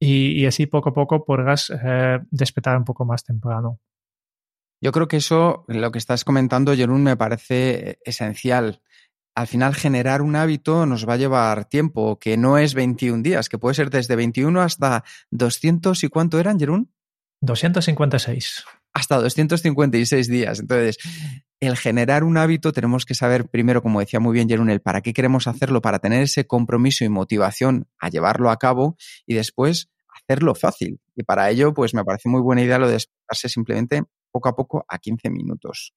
y, 0.00 0.40
y, 0.40 0.46
así 0.46 0.66
poco 0.66 0.90
a 0.90 0.94
poco 0.94 1.24
podrás 1.24 1.70
eh, 1.70 2.18
despertar 2.30 2.76
un 2.76 2.84
poco 2.84 3.04
más 3.04 3.24
temprano. 3.24 3.80
Yo 4.80 4.92
creo 4.92 5.08
que 5.08 5.16
eso, 5.16 5.64
lo 5.68 5.90
que 5.92 5.98
estás 5.98 6.24
comentando, 6.24 6.74
Jerún, 6.74 7.02
me 7.02 7.16
parece 7.16 7.98
esencial. 8.04 8.82
Al 9.34 9.46
final, 9.46 9.74
generar 9.74 10.20
un 10.20 10.36
hábito 10.36 10.84
nos 10.86 11.08
va 11.08 11.14
a 11.14 11.16
llevar 11.16 11.64
tiempo, 11.64 12.18
que 12.18 12.36
no 12.36 12.58
es 12.58 12.74
21 12.74 13.22
días, 13.22 13.48
que 13.48 13.58
puede 13.58 13.74
ser 13.74 13.90
desde 13.90 14.14
21 14.14 14.60
hasta 14.60 15.02
200 15.30 16.04
y 16.04 16.08
cuánto 16.08 16.38
eran, 16.38 16.58
Jerún? 16.58 16.92
256. 17.40 18.64
Hasta 18.92 19.16
256 19.16 20.28
días. 20.28 20.60
Entonces, 20.60 20.98
el 21.66 21.76
generar 21.76 22.24
un 22.24 22.36
hábito 22.36 22.72
tenemos 22.72 23.04
que 23.04 23.14
saber 23.14 23.48
primero, 23.48 23.82
como 23.82 24.00
decía 24.00 24.20
muy 24.20 24.32
bien 24.32 24.48
Jerún, 24.48 24.70
el 24.70 24.80
para 24.80 25.00
qué 25.00 25.12
queremos 25.12 25.46
hacerlo, 25.46 25.82
para 25.82 25.98
tener 25.98 26.22
ese 26.22 26.46
compromiso 26.46 27.04
y 27.04 27.08
motivación 27.08 27.88
a 27.98 28.08
llevarlo 28.08 28.50
a 28.50 28.56
cabo 28.56 28.96
y 29.26 29.34
después 29.34 29.90
hacerlo 30.08 30.54
fácil. 30.54 31.00
Y 31.14 31.22
para 31.22 31.50
ello, 31.50 31.74
pues 31.74 31.94
me 31.94 32.04
parece 32.04 32.28
muy 32.28 32.40
buena 32.40 32.62
idea 32.62 32.78
lo 32.78 32.86
de 32.86 32.94
despertarse 32.94 33.48
simplemente 33.48 34.02
poco 34.30 34.48
a 34.48 34.56
poco 34.56 34.84
a 34.88 34.98
15 34.98 35.30
minutos. 35.30 35.94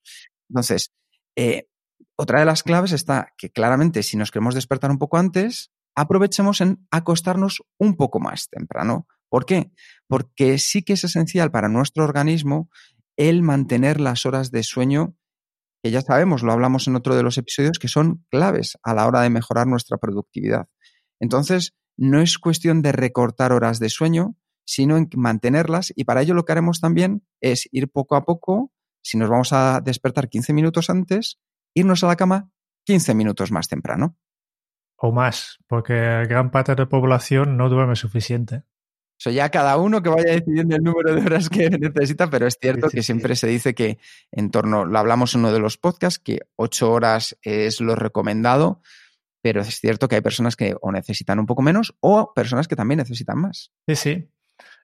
Entonces, 0.50 0.92
eh, 1.36 1.68
otra 2.16 2.40
de 2.40 2.46
las 2.46 2.64
claves 2.64 2.92
está 2.92 3.34
que 3.38 3.52
claramente 3.52 4.04
si 4.04 4.18
nos 4.18 4.32
queremos 4.32 4.56
despertar 4.56 4.92
un 4.92 4.98
poco 4.98 5.18
antes, 5.18 5.72
aprovechemos 5.96 6.62
en 6.62 6.88
acostarnos 6.92 7.64
un 7.80 7.96
poco 7.96 8.20
más 8.20 8.50
temprano. 8.50 9.08
¿Por 9.30 9.46
qué? 9.46 9.72
Porque 10.08 10.58
sí 10.58 10.84
que 10.84 10.94
es 10.94 11.04
esencial 11.04 11.52
para 11.52 11.70
nuestro 11.70 12.04
organismo 12.04 12.70
el 13.18 13.42
mantener 13.42 14.00
las 14.00 14.26
horas 14.26 14.52
de 14.52 14.64
sueño 14.64 15.16
que 15.84 15.92
ya 15.92 16.02
sabemos, 16.02 16.44
lo 16.44 16.52
hablamos 16.52 16.88
en 16.88 16.96
otro 16.96 17.16
de 17.16 17.24
los 17.24 17.38
episodios, 17.38 17.80
que 17.80 17.88
son 17.88 18.26
claves 18.30 18.78
a 18.84 18.94
la 18.94 19.08
hora 19.08 19.22
de 19.22 19.30
mejorar 19.30 19.68
nuestra 19.68 19.98
productividad. 19.98 20.68
Entonces, 21.20 21.76
no 21.98 22.22
es 22.22 22.38
cuestión 22.38 22.82
de 22.82 22.92
recortar 22.92 23.52
horas 23.52 23.80
de 23.80 23.90
sueño, 23.90 24.36
sino 24.66 24.98
en 24.98 25.10
mantenerlas 25.16 25.94
y 25.96 26.04
para 26.04 26.22
ello 26.22 26.34
lo 26.34 26.46
que 26.46 26.52
haremos 26.52 26.82
también 26.82 27.26
es 27.42 27.68
ir 27.72 27.90
poco 27.90 28.16
a 28.16 28.26
poco, 28.26 28.72
si 29.02 29.18
nos 29.18 29.30
vamos 29.30 29.54
a 29.54 29.80
despertar 29.82 30.30
15 30.30 30.54
minutos 30.54 30.90
antes, 30.90 31.40
irnos 31.74 32.04
a 32.04 32.08
la 32.08 32.16
cama 32.18 32.52
15 32.86 33.14
minutos 33.16 33.52
más 33.52 33.68
temprano. 33.68 34.18
O 34.98 35.12
más, 35.12 35.60
porque 35.68 35.94
gran 36.28 36.52
parte 36.52 36.74
de 36.74 36.84
la 36.84 36.90
población 36.90 37.56
no 37.56 37.70
duerme 37.70 37.96
suficiente. 37.96 38.64
Eso 39.20 39.32
ya 39.32 39.50
cada 39.50 39.78
uno 39.78 40.04
que 40.04 40.10
vaya 40.10 40.32
decidiendo 40.34 40.76
el 40.76 40.84
número 40.84 41.16
de 41.16 41.22
horas 41.22 41.50
que 41.50 41.70
necesita, 41.70 42.30
pero 42.30 42.46
es 42.46 42.58
cierto 42.62 42.90
que 42.90 43.02
siempre 43.02 43.36
se 43.36 43.48
dice 43.48 43.74
que 43.74 43.98
en 44.32 44.52
torno, 44.52 44.86
lo 44.86 45.00
hablamos 45.00 45.34
en 45.34 45.42
uno 45.42 45.52
de 45.52 45.60
los 45.60 45.78
podcasts, 45.78 46.20
que 46.20 46.42
ocho 46.56 46.92
horas 46.92 47.38
es 47.42 47.82
lo 47.82 47.96
recomendado, 47.96 48.82
pero 49.42 49.62
es 49.62 49.80
cierto 49.80 50.08
que 50.08 50.16
hay 50.16 50.22
personas 50.22 50.56
que 50.56 50.76
o 50.82 50.92
necesitan 50.92 51.40
un 51.40 51.46
poco 51.46 51.62
menos 51.62 51.96
o 52.00 52.34
personas 52.34 52.68
que 52.68 52.76
también 52.76 53.00
necesitan 53.00 53.40
más. 53.40 53.72
Sí, 53.88 53.96
sí. 53.96 54.30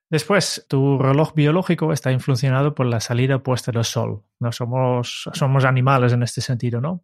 Después, 0.10 0.66
tu 0.68 1.00
reloj 1.00 1.34
biológico 1.34 1.92
está 1.92 2.12
influenciado 2.12 2.76
por 2.76 2.86
la 2.86 3.00
salida 3.00 3.38
opuesta 3.38 3.72
del 3.72 3.84
sol. 3.84 4.24
No 4.40 4.52
somos, 4.52 5.30
somos 5.34 5.66
animales 5.66 6.14
en 6.14 6.24
este 6.24 6.42
sentido, 6.42 6.82
¿no? 6.82 7.02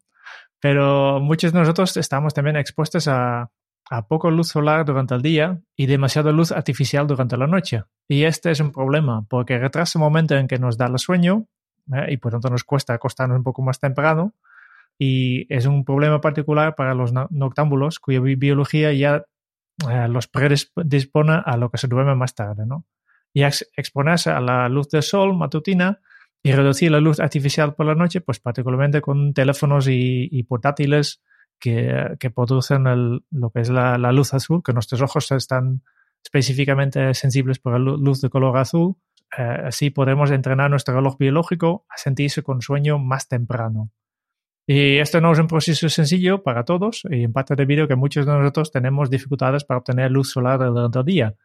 Pero 0.60 1.20
muchos 1.20 1.54
de 1.54 1.60
nosotros 1.60 1.96
estamos 1.98 2.34
también 2.34 2.58
expuestos 2.58 3.08
a, 3.08 3.50
a 3.90 4.08
poco 4.08 4.30
luz 4.30 4.50
solar 4.50 4.86
durante 4.86 5.16
el 5.16 5.22
día 5.24 5.60
y 5.76 5.88
demasiada 5.88 6.32
luz 6.32 6.52
artificial 6.52 7.08
durante 7.08 7.38
la 7.38 7.48
noche. 7.48 7.84
Y 8.08 8.24
este 8.24 8.52
es 8.52 8.60
un 8.60 8.72
problema 8.72 9.26
porque 9.28 9.58
retrasa 9.58 9.98
el 9.98 10.02
momento 10.02 10.36
en 10.36 10.48
que 10.48 10.60
nos 10.60 10.78
da 10.78 10.86
el 10.86 11.00
sueño 11.00 11.48
¿eh? 11.94 12.14
y 12.14 12.18
por 12.18 12.32
tanto 12.32 12.50
nos 12.50 12.64
cuesta 12.64 12.94
acostarnos 12.94 13.38
un 13.38 13.44
poco 13.44 13.64
más 13.64 13.80
temprano. 13.80 14.36
Y 15.00 15.52
es 15.54 15.66
un 15.66 15.86
problema 15.86 16.22
particular 16.22 16.76
para 16.76 16.94
los 16.94 17.14
noctámbulos 17.32 18.00
cuya 18.00 18.20
biología 18.20 18.94
ya 18.94 19.26
eh, 19.90 20.08
los 20.08 20.28
predispone 20.28 21.42
a 21.44 21.58
lo 21.58 21.72
que 21.72 21.78
se 21.78 21.88
duerme 21.88 22.14
más 22.14 22.36
tarde. 22.36 22.66
¿no? 22.68 22.86
Y 23.34 23.44
ex 23.44 23.68
exponerse 23.76 24.30
a 24.30 24.40
la 24.40 24.70
luz 24.70 24.90
del 24.90 25.02
sol 25.02 25.36
matutina 25.36 26.00
y 26.44 26.52
reducir 26.52 26.92
la 26.92 27.00
luz 27.00 27.20
artificial 27.20 27.74
por 27.74 27.88
la 27.88 27.96
noche, 27.96 28.22
pues 28.22 28.40
particularmente 28.40 29.02
con 29.02 29.34
teléfonos 29.34 29.88
y 29.90 30.44
portátiles 30.44 31.22
que, 31.60 32.32
producen 32.34 32.84
lo 33.32 33.50
que 33.52 33.62
es 33.62 33.70
la, 33.70 33.98
luz 34.12 34.34
azul, 34.34 34.62
que 34.64 34.74
nuestros 34.74 35.02
ojos 35.02 35.32
están 35.32 35.84
específicamente 36.24 37.14
sensibles 37.14 37.60
por 37.60 37.74
la 37.74 37.80
luz 37.80 38.22
de 38.22 38.30
color 38.30 38.58
azul. 38.58 38.96
Eh, 39.38 39.42
así 39.66 39.90
podemos 39.90 40.32
entrenar 40.32 40.70
nuestro 40.72 40.96
reloj 40.96 41.18
biológico 41.18 41.86
a 41.90 41.98
sentirse 41.98 42.42
con 42.42 42.62
sueño 42.62 42.98
más 42.98 43.28
temprano. 43.28 43.92
Y 44.66 44.98
esto 44.98 45.20
no 45.20 45.32
es 45.32 45.40
un 45.40 45.48
proceso 45.48 45.90
sencillo 45.90 46.44
para 46.44 46.64
todos, 46.64 47.02
y 47.10 47.24
en 47.24 47.34
parte 47.34 47.56
debido 47.56 47.86
a 47.86 47.88
que 47.88 47.96
muchos 47.96 48.28
de 48.28 48.32
nosotros 48.32 48.72
tenemos 48.72 49.10
dificultades 49.10 49.64
para 49.64 49.80
obtener 49.80 50.12
luz 50.12 50.30
solar 50.30 50.60
durante 50.60 51.00
el 51.00 51.06
día, 51.06 51.36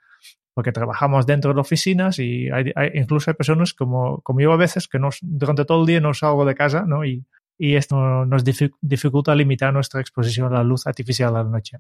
porque 0.53 0.73
trabajamos 0.73 1.25
dentro 1.25 1.55
de 1.55 1.61
oficinas 1.61 2.19
y 2.19 2.51
hay, 2.51 2.73
incluso 2.93 3.31
hay 3.31 3.35
personas 3.35 3.73
como, 3.73 4.21
como 4.21 4.41
yo 4.41 4.53
a 4.53 4.59
veces 4.59 4.89
que 4.89 4.99
nos, 4.99 5.19
durante 5.23 5.65
todo 5.65 5.81
el 5.81 5.87
día 5.87 6.01
no 6.01 6.13
salgo 6.13 6.45
de 6.45 6.55
casa 6.55 6.85
¿no? 6.87 7.05
y 7.05 7.25
y 7.59 7.77
esto 7.77 8.25
nos 8.27 8.45
dificulta 8.45 9.35
limitar 9.35 9.73
nuestra 9.73 10.01
exposición 10.01 10.53
a 10.53 10.59
la 10.59 10.65
luz 10.65 10.87
artificial 10.87 11.37
a 11.37 11.43
la 11.43 11.51
noche. 11.51 11.79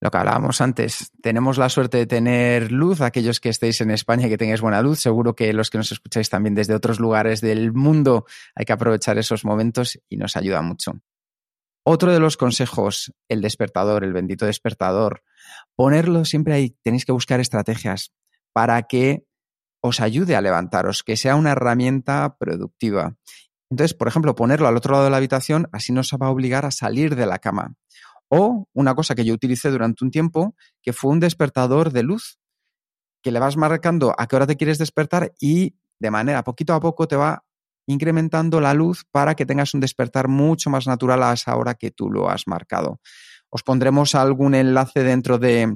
Lo 0.00 0.10
que 0.10 0.18
hablábamos 0.18 0.60
antes, 0.60 1.10
tenemos 1.22 1.56
la 1.56 1.70
suerte 1.70 1.96
de 1.96 2.06
tener 2.06 2.70
luz, 2.70 3.00
aquellos 3.00 3.40
que 3.40 3.48
estéis 3.48 3.80
en 3.80 3.90
España 3.90 4.26
y 4.26 4.30
que 4.30 4.36
tengáis 4.36 4.60
buena 4.60 4.82
luz, 4.82 5.00
seguro 5.00 5.34
que 5.34 5.52
los 5.54 5.70
que 5.70 5.78
nos 5.78 5.90
escucháis 5.90 6.28
también 6.28 6.54
desde 6.54 6.74
otros 6.74 7.00
lugares 7.00 7.40
del 7.40 7.72
mundo, 7.72 8.26
hay 8.54 8.66
que 8.66 8.74
aprovechar 8.74 9.16
esos 9.16 9.44
momentos 9.46 9.98
y 10.10 10.18
nos 10.18 10.36
ayuda 10.36 10.60
mucho. 10.60 11.00
Otro 11.82 12.12
de 12.12 12.20
los 12.20 12.36
consejos, 12.36 13.14
el 13.28 13.40
despertador, 13.40 14.04
el 14.04 14.12
bendito 14.12 14.44
despertador, 14.44 15.22
ponerlo 15.76 16.24
siempre 16.26 16.52
ahí, 16.52 16.76
tenéis 16.82 17.06
que 17.06 17.12
buscar 17.12 17.40
estrategias 17.40 18.12
para 18.52 18.82
que 18.82 19.24
os 19.80 20.00
ayude 20.00 20.36
a 20.36 20.40
levantaros, 20.40 21.02
que 21.02 21.16
sea 21.16 21.36
una 21.36 21.52
herramienta 21.52 22.36
productiva. 22.38 23.16
Entonces, 23.70 23.94
por 23.94 24.08
ejemplo, 24.08 24.34
ponerlo 24.34 24.68
al 24.68 24.76
otro 24.76 24.92
lado 24.92 25.04
de 25.04 25.10
la 25.10 25.16
habitación 25.16 25.68
así 25.72 25.92
nos 25.92 26.12
va 26.12 26.26
a 26.26 26.30
obligar 26.30 26.64
a 26.64 26.70
salir 26.70 27.16
de 27.16 27.26
la 27.26 27.38
cama. 27.38 27.74
O 28.28 28.68
una 28.72 28.94
cosa 28.94 29.14
que 29.14 29.24
yo 29.24 29.34
utilicé 29.34 29.70
durante 29.70 30.04
un 30.04 30.10
tiempo, 30.10 30.54
que 30.82 30.92
fue 30.92 31.10
un 31.10 31.20
despertador 31.20 31.92
de 31.92 32.02
luz, 32.02 32.38
que 33.22 33.30
le 33.30 33.38
vas 33.38 33.56
marcando 33.56 34.14
a 34.16 34.26
qué 34.26 34.36
hora 34.36 34.46
te 34.46 34.56
quieres 34.56 34.78
despertar 34.78 35.32
y 35.40 35.76
de 35.98 36.10
manera 36.10 36.44
poquito 36.44 36.74
a 36.74 36.80
poco 36.80 37.08
te 37.08 37.16
va 37.16 37.44
incrementando 37.86 38.60
la 38.60 38.74
luz 38.74 39.04
para 39.10 39.34
que 39.34 39.46
tengas 39.46 39.74
un 39.74 39.80
despertar 39.80 40.28
mucho 40.28 40.70
más 40.70 40.86
natural 40.86 41.22
a 41.22 41.32
esa 41.32 41.56
hora 41.56 41.74
que 41.74 41.90
tú 41.90 42.10
lo 42.10 42.28
has 42.28 42.46
marcado. 42.46 43.00
Os 43.48 43.62
pondremos 43.62 44.14
algún 44.14 44.54
enlace 44.54 45.02
dentro 45.02 45.38
de, 45.38 45.72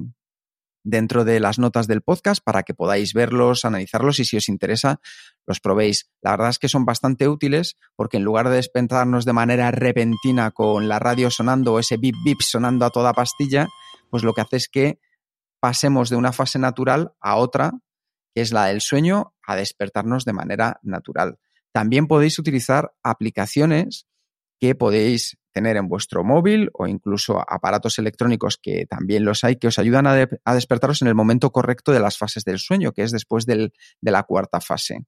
dentro 0.83 1.25
de 1.25 1.39
las 1.39 1.59
notas 1.59 1.87
del 1.87 2.01
podcast 2.01 2.43
para 2.43 2.63
que 2.63 2.73
podáis 2.73 3.13
verlos, 3.13 3.65
analizarlos 3.65 4.19
y 4.19 4.25
si 4.25 4.37
os 4.37 4.49
interesa, 4.49 4.99
los 5.45 5.59
probéis. 5.59 6.09
La 6.21 6.31
verdad 6.31 6.49
es 6.49 6.59
que 6.59 6.69
son 6.69 6.85
bastante 6.85 7.27
útiles 7.27 7.77
porque 7.95 8.17
en 8.17 8.23
lugar 8.23 8.49
de 8.49 8.55
despertarnos 8.55 9.25
de 9.25 9.33
manera 9.33 9.71
repentina 9.71 10.51
con 10.51 10.87
la 10.87 10.99
radio 10.99 11.29
sonando 11.29 11.73
o 11.73 11.79
ese 11.79 11.97
bip 11.97 12.15
bip 12.23 12.41
sonando 12.41 12.85
a 12.85 12.89
toda 12.89 13.13
pastilla, 13.13 13.67
pues 14.09 14.23
lo 14.23 14.33
que 14.33 14.41
hace 14.41 14.57
es 14.57 14.69
que 14.69 14.99
pasemos 15.59 16.09
de 16.09 16.15
una 16.15 16.33
fase 16.33 16.59
natural 16.59 17.13
a 17.21 17.35
otra, 17.35 17.71
que 18.33 18.41
es 18.41 18.51
la 18.51 18.65
del 18.65 18.81
sueño, 18.81 19.33
a 19.45 19.55
despertarnos 19.55 20.25
de 20.25 20.33
manera 20.33 20.79
natural. 20.81 21.39
También 21.71 22.07
podéis 22.07 22.37
utilizar 22.39 22.93
aplicaciones 23.03 24.07
que 24.59 24.75
podéis 24.75 25.37
tener 25.51 25.77
en 25.77 25.87
vuestro 25.87 26.23
móvil 26.23 26.69
o 26.73 26.87
incluso 26.87 27.39
aparatos 27.39 27.99
electrónicos 27.99 28.57
que 28.57 28.85
también 28.85 29.25
los 29.25 29.43
hay 29.43 29.57
que 29.57 29.67
os 29.67 29.79
ayudan 29.79 30.07
a, 30.07 30.53
despertaros 30.53 31.01
en 31.01 31.07
el 31.07 31.15
momento 31.15 31.51
correcto 31.51 31.91
de 31.91 31.99
las 31.99 32.17
fases 32.17 32.43
del 32.43 32.59
sueño, 32.59 32.91
que 32.91 33.03
es 33.03 33.11
después 33.11 33.45
de 33.45 33.71
la 34.01 34.23
cuarta 34.23 34.61
fase. 34.61 35.05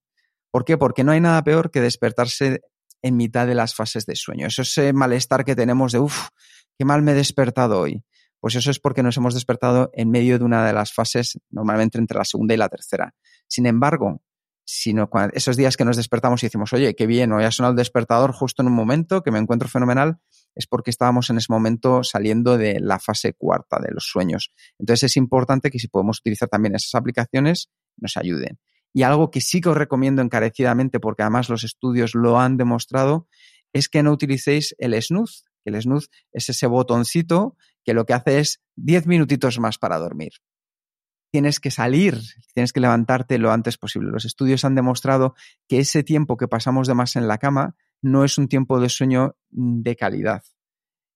¿Por 0.51 0.65
qué? 0.65 0.77
Porque 0.77 1.03
no 1.03 1.12
hay 1.12 1.19
nada 1.19 1.43
peor 1.43 1.71
que 1.71 1.82
despertarse 1.82 2.62
en 3.01 3.17
mitad 3.17 3.47
de 3.47 3.56
las 3.56 3.75
fases 3.75 4.06
de 4.06 4.15
sueño. 4.15 4.47
Eso 4.47 4.62
es 4.62 4.69
ese 4.69 4.93
malestar 4.93 5.45
que 5.45 5.56
tenemos 5.56 5.91
de, 5.91 5.99
uff, 5.99 6.29
qué 6.77 6.86
mal 6.86 7.01
me 7.01 7.12
he 7.12 7.15
despertado 7.15 7.79
hoy. 7.79 8.03
Pues 8.39 8.56
eso 8.56 8.71
es 8.71 8.79
porque 8.79 9.03
nos 9.03 9.17
hemos 9.17 9.34
despertado 9.34 9.89
en 9.93 10.12
medio 10.12 10.38
de 10.38 10.45
una 10.45 10.65
de 10.65 10.73
las 10.73 10.93
fases, 10.93 11.39
normalmente 11.49 11.97
entre 11.97 12.17
la 12.17 12.25
segunda 12.25 12.53
y 12.53 12.58
la 12.58 12.69
tercera. 12.69 13.13
Sin 13.47 13.65
embargo, 13.65 14.21
sino 14.65 15.10
esos 15.34 15.58
días 15.58 15.78
que 15.78 15.86
nos 15.86 15.97
despertamos 15.97 16.41
y 16.43 16.47
decimos, 16.47 16.71
oye, 16.73 16.95
qué 16.95 17.06
bien, 17.06 17.32
hoy 17.32 17.43
ha 17.43 17.52
sonado 17.52 17.71
el 17.71 17.78
despertador 17.78 18.32
justo 18.32 18.62
en 18.62 18.67
un 18.67 18.73
momento 18.73 19.21
que 19.21 19.32
me 19.32 19.39
encuentro 19.39 19.67
fenomenal, 19.67 20.19
es 20.56 20.67
porque 20.67 20.89
estábamos 20.89 21.30
en 21.30 21.38
ese 21.38 21.52
momento 21.52 22.04
saliendo 22.04 22.58
de 22.58 22.80
la 22.80 22.99
fase 22.99 23.34
cuarta 23.34 23.80
de 23.80 23.91
los 23.93 24.06
sueños. 24.06 24.52
Entonces 24.80 25.04
es 25.04 25.17
importante 25.17 25.69
que 25.69 25.80
si 25.80 25.88
podemos 25.88 26.19
utilizar 26.19 26.47
también 26.47 26.76
esas 26.76 26.95
aplicaciones, 26.95 27.69
nos 27.97 28.15
ayuden. 28.17 28.60
Y 28.93 29.04
algo 29.04 29.32
que 29.32 29.41
sí 29.41 29.60
que 29.60 29.69
os 29.69 29.78
recomiendo 29.78 30.21
encarecidamente, 30.21 30.99
porque 30.99 31.23
además 31.23 31.49
los 31.49 31.63
estudios 31.63 32.13
lo 32.13 32.39
han 32.39 32.58
demostrado, 32.58 33.28
es 33.73 33.89
que 33.89 34.04
no 34.04 34.12
utilicéis 34.12 34.76
el 34.78 35.02
snooze, 35.02 35.43
el 35.65 35.82
snooze 35.82 36.08
es 36.32 36.49
ese 36.49 36.67
botoncito 36.67 37.58
que 37.84 37.93
lo 37.93 38.06
que 38.06 38.13
hace 38.13 38.39
es 38.39 38.62
10 38.76 39.08
minutitos 39.08 39.60
más 39.60 39.78
para 39.78 39.97
dormir 39.97 40.34
tienes 41.34 41.60
que 41.60 41.72
salir, 41.72 42.19
tienes 42.54 42.74
que 42.74 42.80
levantarte 42.80 43.39
lo 43.39 43.52
antes 43.52 43.80
posible. 43.80 44.12
Los 44.12 44.24
estudios 44.24 44.65
han 44.65 44.76
demostrado 44.76 45.34
que 45.67 45.80
ese 45.80 46.04
tiempo 46.04 46.38
que 46.38 46.48
pasamos 46.48 46.88
de 46.88 46.93
más 46.93 47.15
en 47.15 47.28
la 47.28 47.39
cama 47.39 47.76
no 48.04 48.24
es 48.24 48.38
un 48.38 48.48
tiempo 48.48 48.80
de 48.80 48.88
sueño 48.88 49.36
de 49.50 49.96
calidad. 49.96 50.43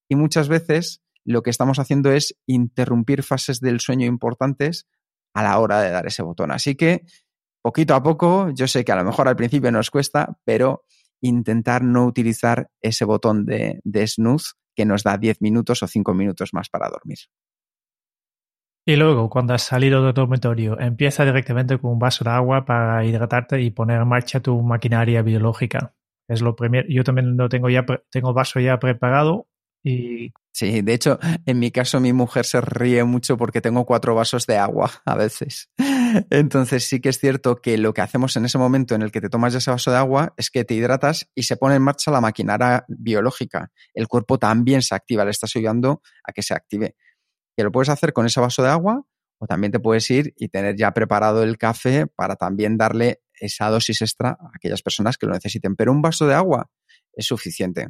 Y 0.09 0.15
muchas 0.15 0.47
veces 0.47 1.03
lo 1.23 1.43
que 1.43 1.51
estamos 1.51 1.77
haciendo 1.77 2.11
es 2.11 2.35
interrumpir 2.47 3.21
fases 3.21 3.59
del 3.59 3.79
sueño 3.79 4.07
importantes 4.07 4.87
a 5.35 5.43
la 5.43 5.59
hora 5.59 5.81
de 5.81 5.91
dar 5.91 6.07
ese 6.07 6.23
botón. 6.23 6.49
Así 6.49 6.73
que, 6.73 7.05
poquito 7.61 7.93
a 7.93 8.01
poco, 8.01 8.49
yo 8.55 8.67
sé 8.67 8.83
que 8.83 8.91
a 8.91 8.95
lo 8.95 9.03
mejor 9.03 9.27
al 9.27 9.35
principio 9.35 9.71
nos 9.71 9.91
cuesta, 9.91 10.39
pero 10.45 10.83
intentar 11.21 11.83
no 11.83 12.07
utilizar 12.07 12.71
ese 12.81 13.05
botón 13.05 13.45
de, 13.45 13.81
de 13.83 14.07
snooze 14.07 14.53
que 14.75 14.85
nos 14.85 15.03
da 15.03 15.19
10 15.19 15.41
minutos 15.41 15.83
o 15.83 15.87
5 15.87 16.11
minutos 16.15 16.55
más 16.55 16.69
para 16.69 16.89
dormir. 16.89 17.19
Y 18.89 18.95
luego, 18.95 19.29
cuando 19.29 19.53
has 19.53 19.63
salido 19.63 20.01
del 20.01 20.13
dormitorio, 20.13 20.79
empieza 20.79 21.25
directamente 21.25 21.77
con 21.77 21.91
un 21.91 21.99
vaso 21.99 22.23
de 22.23 22.29
agua 22.29 22.63
para 22.63 23.03
hidratarte 23.03 23.61
y 23.61 23.69
poner 23.69 24.01
en 24.01 24.07
marcha 24.07 24.39
tu 24.39 24.61
maquinaria 24.61 25.21
biológica. 25.23 25.93
Es 26.29 26.41
lo 26.41 26.55
primero. 26.55 26.87
Yo 26.89 27.03
también 27.03 27.35
lo 27.35 27.49
tengo 27.49 27.69
ya, 27.69 27.85
tengo 28.09 28.29
el 28.29 28.33
vaso 28.33 28.61
ya 28.61 28.79
preparado 28.79 29.49
y... 29.83 30.31
Sí, 30.53 30.81
de 30.81 30.93
hecho, 30.93 31.19
en 31.45 31.59
mi 31.59 31.69
caso 31.69 31.99
mi 31.99 32.13
mujer 32.13 32.45
se 32.45 32.61
ríe 32.61 33.03
mucho 33.03 33.37
porque 33.37 33.59
tengo 33.59 33.85
cuatro 33.85 34.15
vasos 34.15 34.47
de 34.47 34.55
agua 34.55 34.89
a 35.03 35.15
veces. 35.15 35.69
Entonces 36.29 36.85
sí 36.85 37.01
que 37.01 37.09
es 37.09 37.19
cierto 37.19 37.57
que 37.57 37.77
lo 37.77 37.93
que 37.93 37.99
hacemos 37.99 38.37
en 38.37 38.45
ese 38.45 38.57
momento 38.57 38.95
en 38.95 39.01
el 39.01 39.11
que 39.11 39.19
te 39.19 39.29
tomas 39.29 39.53
ese 39.53 39.69
vaso 39.69 39.91
de 39.91 39.97
agua 39.97 40.33
es 40.37 40.49
que 40.49 40.63
te 40.63 40.75
hidratas 40.75 41.29
y 41.35 41.43
se 41.43 41.57
pone 41.57 41.75
en 41.75 41.81
marcha 41.81 42.09
la 42.09 42.21
maquinaria 42.21 42.85
biológica. 42.87 43.69
El 43.93 44.07
cuerpo 44.07 44.39
también 44.39 44.81
se 44.81 44.95
activa, 44.95 45.25
le 45.25 45.31
estás 45.31 45.53
ayudando 45.57 46.01
a 46.23 46.31
que 46.31 46.41
se 46.41 46.53
active 46.53 46.95
que 47.57 47.63
lo 47.63 47.71
puedes 47.71 47.89
hacer 47.89 48.13
con 48.13 48.27
ese 48.27 48.39
vaso 48.39 48.61
de 48.61 48.69
agua 48.69 49.03
o 49.39 49.47
también 49.47 49.71
te 49.71 49.79
puedes 49.79 50.09
ir 50.11 50.33
y 50.37 50.49
tener 50.49 50.75
ya 50.75 50.93
preparado 50.93 51.43
el 51.43 51.57
café 51.57 52.05
para 52.05 52.35
también 52.35 52.77
darle 52.77 53.21
esa 53.39 53.69
dosis 53.69 54.01
extra 54.01 54.29
a 54.29 54.51
aquellas 54.55 54.83
personas 54.83 55.17
que 55.17 55.25
lo 55.25 55.33
necesiten. 55.33 55.75
Pero 55.75 55.91
un 55.91 56.01
vaso 56.01 56.27
de 56.27 56.35
agua 56.35 56.69
es 57.13 57.25
suficiente. 57.25 57.89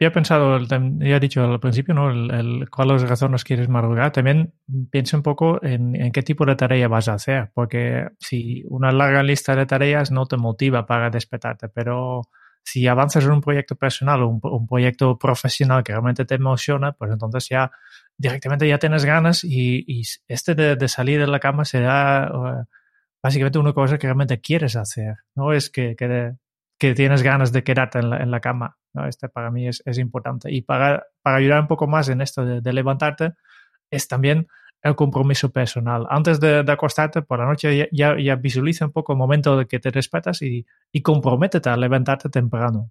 Ya 0.00 0.08
he 0.08 0.10
pensado, 0.10 0.58
ya 0.58 1.16
he 1.16 1.20
dicho 1.20 1.44
al 1.44 1.60
principio, 1.60 1.94
¿no? 1.94 2.10
El, 2.10 2.68
cuáles 2.68 3.02
razones 3.02 3.44
quieres 3.44 3.68
madrugar. 3.68 4.10
También 4.10 4.54
piensa 4.90 5.16
un 5.16 5.22
poco 5.22 5.62
en, 5.62 5.94
en, 5.94 6.10
qué 6.10 6.22
tipo 6.22 6.44
de 6.44 6.56
tarea 6.56 6.88
vas 6.88 7.08
a 7.08 7.14
hacer, 7.14 7.52
porque 7.54 8.08
si 8.18 8.64
una 8.68 8.90
larga 8.90 9.22
lista 9.22 9.54
de 9.54 9.66
tareas 9.66 10.10
no 10.10 10.26
te 10.26 10.36
motiva 10.36 10.84
para 10.84 11.10
despertarte, 11.10 11.68
pero 11.68 12.22
si 12.64 12.86
avanzas 12.88 13.24
en 13.24 13.32
un 13.32 13.40
proyecto 13.40 13.76
personal 13.76 14.22
o 14.22 14.28
un, 14.28 14.66
proyecto 14.66 15.18
profesional 15.18 15.84
que 15.84 15.92
realmente 15.92 16.24
te 16.24 16.36
emociona, 16.36 16.92
pues 16.92 17.12
entonces 17.12 17.48
ya 17.48 17.70
directamente 18.16 18.68
ya 18.68 18.78
tienes 18.78 19.04
ganas 19.04 19.44
y, 19.44 20.02
este 20.28 20.54
de, 20.54 20.88
salir 20.88 21.20
de 21.20 21.26
la 21.26 21.40
cama 21.40 21.64
será 21.64 22.30
uh, 22.32 22.64
básicamente 23.22 23.58
una 23.58 23.72
cosa 23.72 23.98
que 23.98 24.06
realmente 24.06 24.40
quieres 24.40 24.76
hacer, 24.76 25.16
no 25.34 25.52
es 25.52 25.70
que, 25.70 25.96
que, 25.96 26.94
tienes 26.94 27.22
ganas 27.22 27.50
de 27.50 27.64
quedarte 27.64 27.98
en 28.00 28.30
la, 28.30 28.40
cama. 28.40 28.76
¿no? 28.92 29.06
Este 29.06 29.30
para 29.30 29.50
mí 29.50 29.66
es, 29.68 29.82
importante. 29.96 30.52
Y 30.52 30.60
para, 30.60 31.06
para 31.22 31.38
ayudar 31.38 31.62
un 31.62 31.66
poco 31.66 31.86
más 31.86 32.10
en 32.10 32.20
esto 32.20 32.44
de 32.44 32.72
levantarte, 32.74 33.32
es 33.90 34.06
también 34.06 34.48
el 34.84 34.94
compromiso 34.94 35.50
personal. 35.50 36.06
Antes 36.10 36.38
de, 36.40 36.58
acostarte 36.68 37.22
por 37.22 37.38
la 37.38 37.46
noche 37.46 37.88
ya, 37.90 38.16
ya, 38.18 38.36
visualiza 38.36 38.84
un 38.84 38.92
poco 38.92 39.14
el 39.14 39.18
momento 39.18 39.56
de 39.56 39.66
que 39.66 39.80
te 39.80 39.90
respetas 39.90 40.42
y, 40.42 40.66
y 40.92 41.00
comprométete 41.00 41.70
a 41.70 41.76
levantarte 41.76 42.28
temprano. 42.28 42.90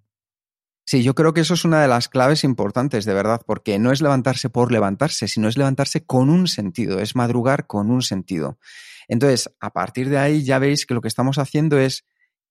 Sí, 0.86 1.02
yo 1.02 1.14
creo 1.14 1.32
que 1.32 1.40
eso 1.40 1.54
es 1.54 1.64
una 1.64 1.80
de 1.80 1.88
las 1.88 2.08
claves 2.08 2.44
importantes, 2.44 3.06
de 3.06 3.14
verdad, 3.14 3.40
porque 3.46 3.78
no 3.78 3.90
es 3.90 4.02
levantarse 4.02 4.50
por 4.50 4.70
levantarse, 4.70 5.28
sino 5.28 5.48
es 5.48 5.56
levantarse 5.56 6.04
con 6.04 6.28
un 6.28 6.46
sentido, 6.46 7.00
es 7.00 7.16
madrugar 7.16 7.66
con 7.66 7.90
un 7.90 8.02
sentido. 8.02 8.58
Entonces, 9.08 9.50
a 9.60 9.70
partir 9.70 10.10
de 10.10 10.18
ahí 10.18 10.44
ya 10.44 10.58
veis 10.58 10.84
que 10.84 10.94
lo 10.94 11.00
que 11.00 11.08
estamos 11.08 11.38
haciendo 11.38 11.78
es 11.78 12.04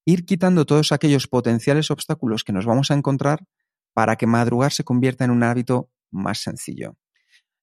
ir 0.05 0.25
quitando 0.25 0.65
todos 0.65 0.91
aquellos 0.91 1.27
potenciales 1.27 1.91
obstáculos 1.91 2.43
que 2.43 2.53
nos 2.53 2.65
vamos 2.65 2.89
a 2.89 2.95
encontrar 2.95 3.45
para 3.93 4.15
que 4.15 4.25
madrugar 4.25 4.71
se 4.71 4.83
convierta 4.83 5.25
en 5.25 5.31
un 5.31 5.43
hábito 5.43 5.91
más 6.11 6.39
sencillo. 6.39 6.97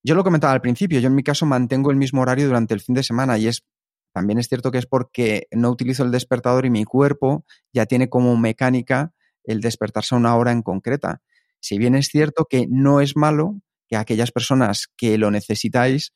Yo 0.05 0.15
lo 0.15 0.25
comentaba 0.25 0.53
al 0.53 0.63
principio, 0.63 1.01
yo 1.01 1.09
en 1.09 1.15
mi 1.15 1.23
caso 1.23 1.47
mantengo 1.47 1.91
el 1.91 1.97
mismo 1.97 2.23
horario 2.23 2.47
durante 2.47 2.75
el 2.75 2.81
fin 2.81 2.95
de 2.95 3.03
semana 3.03 3.37
y 3.39 3.49
es 3.49 3.65
también 4.13 4.39
es 4.39 4.49
cierto 4.49 4.71
que 4.71 4.79
es 4.79 4.87
porque 4.87 5.47
no 5.53 5.71
utilizo 5.71 6.03
el 6.05 6.11
despertador 6.11 6.65
y 6.65 6.71
mi 6.71 6.85
cuerpo 6.85 7.45
ya 7.73 7.87
tiene 7.87 8.09
como 8.09 8.37
mecánica 8.37 9.13
el 9.45 9.61
despertarse 9.61 10.15
a 10.15 10.19
una 10.19 10.37
hora 10.37 10.53
en 10.53 10.63
concreta. 10.63 11.23
Si 11.61 11.79
bien 11.79 11.95
es 11.95 12.09
cierto 12.09 12.47
que 12.49 12.67
no 12.69 13.01
es 13.01 13.17
malo 13.17 13.61
que 13.89 13.97
aquellas 13.97 14.33
personas 14.33 14.89
que 14.97 15.19
lo 15.19 15.31
necesitáis 15.31 16.15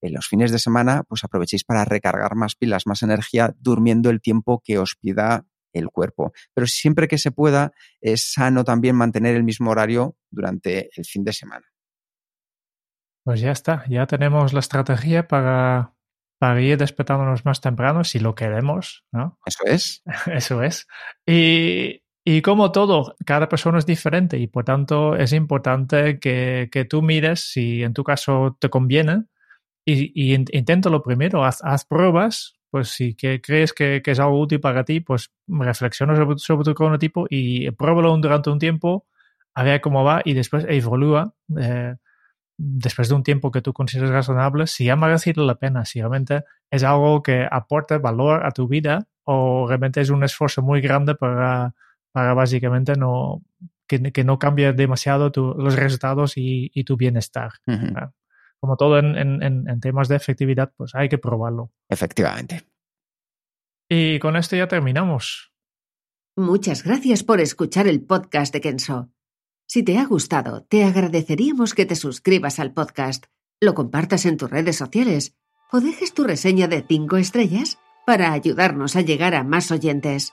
en 0.00 0.14
los 0.14 0.26
fines 0.26 0.50
de 0.50 0.58
semana, 0.58 1.04
pues 1.08 1.22
aprovechéis 1.24 1.64
para 1.64 1.84
recargar 1.84 2.34
más 2.34 2.56
pilas, 2.56 2.86
más 2.86 3.02
energía, 3.02 3.54
durmiendo 3.58 4.10
el 4.10 4.20
tiempo 4.20 4.60
que 4.64 4.78
os 4.78 4.96
pida 4.96 5.46
el 5.72 5.88
cuerpo. 5.88 6.32
Pero 6.54 6.66
siempre 6.66 7.08
que 7.08 7.18
se 7.18 7.30
pueda, 7.30 7.72
es 8.00 8.32
sano 8.32 8.64
también 8.64 8.96
mantener 8.96 9.36
el 9.36 9.44
mismo 9.44 9.70
horario 9.70 10.16
durante 10.30 10.90
el 10.96 11.04
fin 11.04 11.24
de 11.24 11.32
semana. 11.32 11.66
Pues 13.24 13.40
ya 13.40 13.52
está, 13.52 13.84
ya 13.88 14.06
tenemos 14.06 14.52
la 14.52 14.60
estrategia 14.60 15.28
para, 15.28 15.94
para 16.38 16.60
ir 16.60 16.76
despertándonos 16.76 17.44
más 17.44 17.60
temprano 17.60 18.02
si 18.02 18.18
lo 18.18 18.34
queremos, 18.34 19.04
¿no? 19.12 19.38
Eso 19.46 19.64
es. 19.64 20.02
Eso 20.26 20.62
es. 20.62 20.88
Y, 21.24 22.01
y 22.24 22.40
como 22.42 22.70
todo, 22.70 23.16
cada 23.26 23.48
persona 23.48 23.78
es 23.78 23.86
diferente 23.86 24.38
y 24.38 24.46
por 24.46 24.64
tanto 24.64 25.16
es 25.16 25.32
importante 25.32 26.20
que, 26.20 26.68
que 26.70 26.84
tú 26.84 27.02
mires 27.02 27.40
si 27.40 27.82
en 27.82 27.94
tu 27.94 28.04
caso 28.04 28.56
te 28.60 28.70
conviene 28.70 29.24
y, 29.84 30.12
y 30.14 30.34
inténtalo 30.34 31.02
primero, 31.02 31.44
haz, 31.44 31.60
haz, 31.64 31.84
pruebas, 31.84 32.54
pues 32.70 32.90
si 32.90 33.14
que 33.16 33.40
crees 33.40 33.72
que, 33.72 34.02
que, 34.04 34.12
es 34.12 34.20
algo 34.20 34.40
útil 34.40 34.60
para 34.60 34.84
ti, 34.84 35.00
pues 35.00 35.32
reflexiona 35.48 36.14
sobre, 36.14 36.38
sobre 36.38 36.64
tu 36.64 36.74
cronotipo 36.74 37.26
y 37.28 37.70
pruébalo 37.72 38.16
durante 38.18 38.50
un 38.50 38.60
tiempo, 38.60 39.06
a 39.54 39.64
ver 39.64 39.80
cómo 39.80 40.04
va 40.04 40.22
y 40.24 40.34
después 40.34 40.64
evalúa. 40.68 41.34
Eh, 41.58 41.96
después 42.56 43.08
de 43.08 43.14
un 43.16 43.24
tiempo 43.24 43.50
que 43.50 43.62
tú 43.62 43.72
consideres 43.72 44.10
razonable, 44.10 44.68
si 44.68 44.88
ha 44.88 44.94
merecido 44.94 45.44
la 45.44 45.56
pena, 45.56 45.84
si 45.84 45.98
realmente 46.00 46.44
es 46.70 46.84
algo 46.84 47.22
que 47.22 47.46
aporta 47.50 47.98
valor 47.98 48.46
a 48.46 48.52
tu 48.52 48.68
vida 48.68 49.08
o 49.24 49.66
realmente 49.66 50.00
es 50.00 50.10
un 50.10 50.22
esfuerzo 50.22 50.62
muy 50.62 50.80
grande 50.80 51.16
para, 51.16 51.74
para 52.12 52.34
básicamente 52.34 52.94
no, 52.94 53.42
que, 53.86 54.12
que 54.12 54.24
no 54.24 54.38
cambie 54.38 54.72
demasiado 54.72 55.32
los 55.34 55.76
resultados 55.76 56.36
y, 56.36 56.70
y 56.74 56.84
tu 56.84 56.96
bienestar. 56.96 57.52
Como 58.60 58.76
todo 58.76 58.98
en, 58.98 59.16
en, 59.16 59.42
en 59.42 59.80
temas 59.80 60.08
de 60.08 60.16
efectividad, 60.16 60.72
pues 60.76 60.94
hay 60.94 61.08
que 61.08 61.18
probarlo. 61.18 61.72
Efectivamente. 61.88 62.62
Y 63.88 64.18
con 64.20 64.36
esto 64.36 64.56
ya 64.56 64.68
terminamos. 64.68 65.52
Muchas 66.36 66.82
gracias 66.82 67.24
por 67.24 67.40
escuchar 67.40 67.86
el 67.86 68.02
podcast 68.02 68.52
de 68.54 68.60
Kenso. 68.60 69.10
Si 69.66 69.82
te 69.82 69.98
ha 69.98 70.06
gustado, 70.06 70.64
te 70.64 70.84
agradeceríamos 70.84 71.74
que 71.74 71.86
te 71.86 71.96
suscribas 71.96 72.58
al 72.58 72.72
podcast, 72.72 73.26
lo 73.60 73.74
compartas 73.74 74.24
en 74.24 74.36
tus 74.36 74.50
redes 74.50 74.76
sociales 74.76 75.36
o 75.70 75.80
dejes 75.80 76.14
tu 76.14 76.24
reseña 76.24 76.68
de 76.68 76.84
5 76.86 77.16
estrellas 77.16 77.78
para 78.06 78.32
ayudarnos 78.32 78.96
a 78.96 79.00
llegar 79.00 79.34
a 79.34 79.44
más 79.44 79.70
oyentes. 79.70 80.32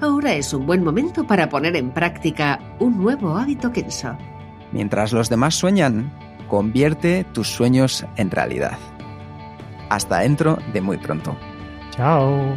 ahora 0.00 0.34
es 0.34 0.52
un 0.52 0.66
buen 0.66 0.82
momento 0.82 1.26
para 1.26 1.48
poner 1.48 1.76
en 1.76 1.90
práctica 1.90 2.58
un 2.78 2.98
nuevo 2.98 3.36
hábito 3.36 3.72
Kenso. 3.72 4.16
Mientras 4.72 5.12
los 5.12 5.28
demás 5.28 5.54
sueñan, 5.54 6.12
convierte 6.48 7.24
tus 7.32 7.48
sueños 7.48 8.04
en 8.16 8.30
realidad. 8.30 8.78
Hasta 9.90 10.20
dentro 10.20 10.58
de 10.72 10.80
muy 10.80 10.96
pronto. 10.96 11.36
Chao. 11.90 12.56